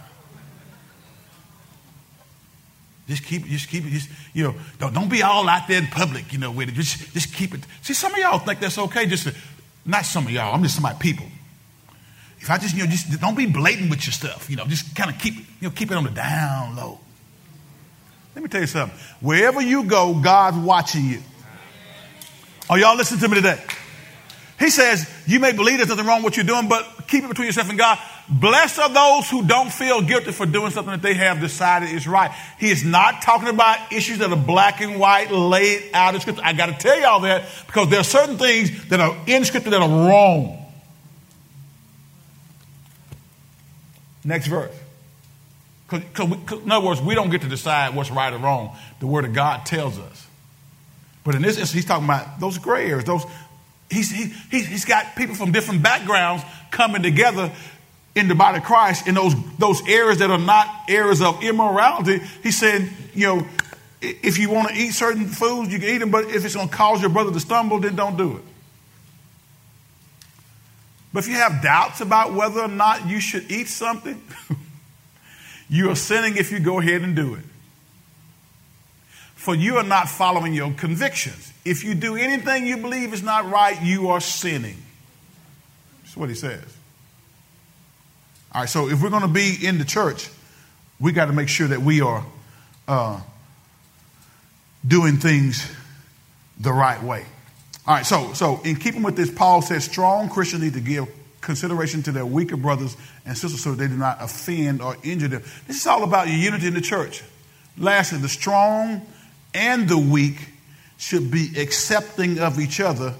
[3.10, 5.80] Just keep, it, just keep it, just, you know, don't, don't be all out there
[5.80, 6.76] in public, you know, with it.
[6.76, 7.62] Just, just keep it.
[7.82, 9.07] See, some of y'all think that's okay.
[9.07, 9.36] Just, to,
[9.84, 11.26] not some of y'all, I'm just my people.
[12.39, 14.95] If I just, you know, just don't be blatant with your stuff, you know, just
[14.95, 16.99] kind of keep, you know, keep it on the down low.
[18.36, 18.97] Let me tell you something.
[19.22, 21.22] Wherever you go, God's watching you.
[22.70, 23.60] Are y'all listening to me today?
[24.60, 27.28] He says, you may believe there's nothing wrong with what you're doing, but keep it
[27.28, 27.97] between yourself and God.
[28.30, 32.07] Blessed are those who don't feel guilty for doing something that they have decided is
[32.07, 32.30] right.
[32.59, 36.43] He is not talking about issues that are black and white laid out in scripture.
[36.45, 39.71] I got to tell y'all that because there are certain things that are in scripture
[39.71, 40.63] that are wrong.
[44.23, 44.75] Next verse.
[45.89, 48.77] Because, in other words, we don't get to decide what's right or wrong.
[48.99, 50.27] The Word of God tells us.
[51.23, 53.05] But in this instance, he's talking about those gray areas.
[53.05, 53.23] Those
[53.89, 57.51] he's, he, he's got people from different backgrounds coming together
[58.16, 62.20] in the body of Christ in those, those areas that are not areas of immorality,
[62.43, 63.47] he said, you know,
[64.01, 66.70] if you want to eat certain foods, you can eat them, but if it's going
[66.70, 68.43] to cause your brother to stumble, then don't do it.
[71.12, 74.22] But if you have doubts about whether or not you should eat something,
[75.70, 77.43] You are sinning if you go ahead and do it.
[79.36, 81.53] For you are not following your convictions.
[81.64, 84.78] If you do anything you believe is not right, you are sinning.
[86.01, 86.76] That's what he says.
[88.51, 90.27] All right, so if we're going to be in the church,
[90.99, 92.25] we got to make sure that we are
[92.87, 93.21] uh,
[94.87, 95.71] doing things
[96.59, 97.25] the right way.
[97.85, 101.07] All right, so so in keeping with this, Paul says strong Christians need to give
[101.41, 105.27] consideration to their weaker brothers and sisters so that they do not offend or injure
[105.27, 105.43] them.
[105.67, 107.23] This is all about unity in the church.
[107.77, 109.05] Lastly, the strong
[109.53, 110.49] and the weak
[110.97, 113.13] should be accepting of each other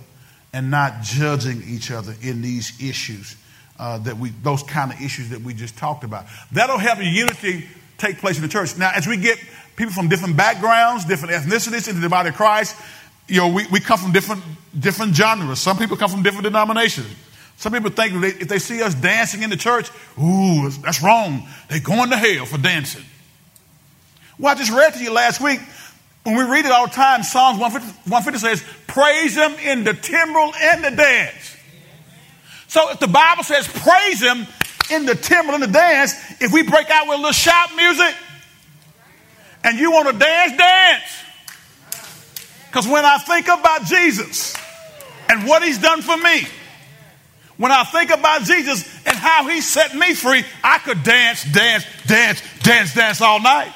[0.52, 3.36] and not judging each other in these issues
[3.80, 6.26] uh, that we those kind of issues that we just talked about.
[6.52, 7.66] That'll help unity
[7.98, 8.78] take place in the church.
[8.78, 9.40] Now, as we get
[9.76, 12.76] people from different backgrounds, different ethnicities into the body of Christ,
[13.28, 14.44] you know, we, we come from different
[14.78, 15.60] different genres.
[15.60, 17.08] Some people come from different denominations.
[17.58, 21.46] Some people think they, if they see us dancing in the church, ooh, that's wrong.
[21.68, 23.04] They're going to hell for dancing.
[24.38, 25.60] Well, I just read to you last week.
[26.24, 29.94] When we read it all the time, Psalms 150, 150 says, Praise him in the
[29.94, 31.58] timbrel and the dance.
[32.70, 34.48] So if the Bible says praise him
[34.92, 38.16] in the timbrel, and the dance, if we break out with a little shout music
[39.64, 41.24] and you want to dance, dance.
[42.68, 44.56] Because when I think about Jesus
[45.28, 46.44] and what he's done for me,
[47.58, 51.86] when I think about Jesus and how he set me free, I could dance, dance,
[52.06, 53.74] dance, dance, dance all night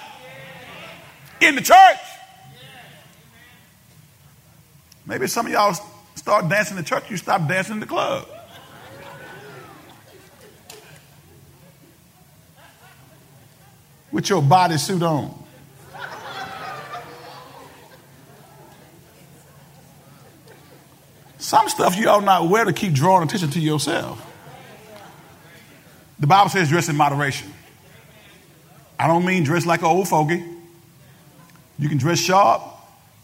[1.41, 1.97] in the church.
[5.07, 5.75] Maybe some of y'all
[6.15, 8.27] start dancing in the church, you stop dancing in the club.
[14.13, 15.43] With your bodysuit on.
[21.39, 24.25] Some stuff you ought not wear to keep drawing attention to yourself.
[26.19, 27.51] The Bible says dress in moderation.
[28.97, 30.41] I don't mean dress like an old fogey.
[31.77, 32.61] You can dress sharp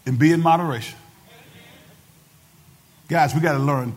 [0.04, 0.98] and be in moderation.
[3.08, 3.94] Guys, we got to learn,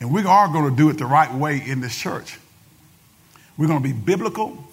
[0.00, 2.38] and we are going to do it the right way in this church.
[3.56, 4.66] We're going to be biblical,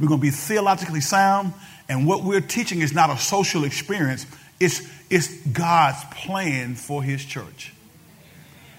[0.00, 1.52] we're going to be theologically sound,
[1.88, 4.26] and what we're teaching is not a social experience,
[4.58, 4.80] it's,
[5.10, 7.74] it's God's plan for His church.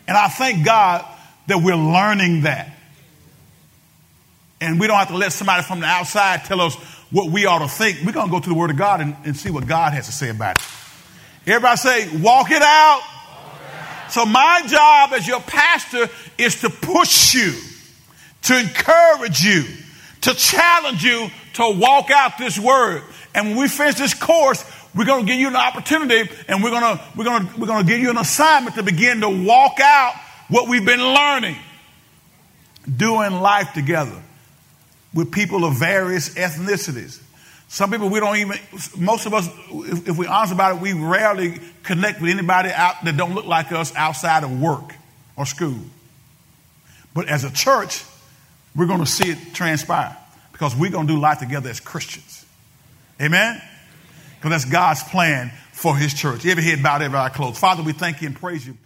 [0.07, 1.05] And I thank God
[1.47, 2.75] that we're learning that.
[4.59, 6.75] And we don't have to let somebody from the outside tell us
[7.11, 7.99] what we ought to think.
[8.05, 10.07] We're going to go to the Word of God and, and see what God has
[10.07, 10.63] to say about it.
[11.47, 13.01] Everybody say, walk it out.
[14.09, 17.53] So, my job as your pastor is to push you,
[18.43, 19.63] to encourage you,
[20.21, 23.03] to challenge you to walk out this word.
[23.33, 24.63] And when we finish this course,
[24.95, 27.67] we're going to give you an opportunity and we're going to, we're going to, we're
[27.67, 30.13] going to give you an assignment to begin to walk out
[30.49, 31.55] what we've been learning.
[32.97, 34.21] Doing life together
[35.13, 37.21] with people of various ethnicities.
[37.67, 38.57] Some people we don't even,
[38.97, 42.95] most of us, if, if we're honest about it, we rarely connect with anybody out
[43.05, 44.93] that don't look like us outside of work
[45.37, 45.79] or school.
[47.13, 48.03] But as a church,
[48.75, 50.15] we're going to see it transpire
[50.51, 52.45] because we're going to do life together as Christians.
[53.21, 53.61] Amen?
[54.35, 56.45] Because that's God's plan for his church.
[56.45, 57.57] Every head bowed, every eye closed.
[57.57, 58.77] Father, we thank you and praise you.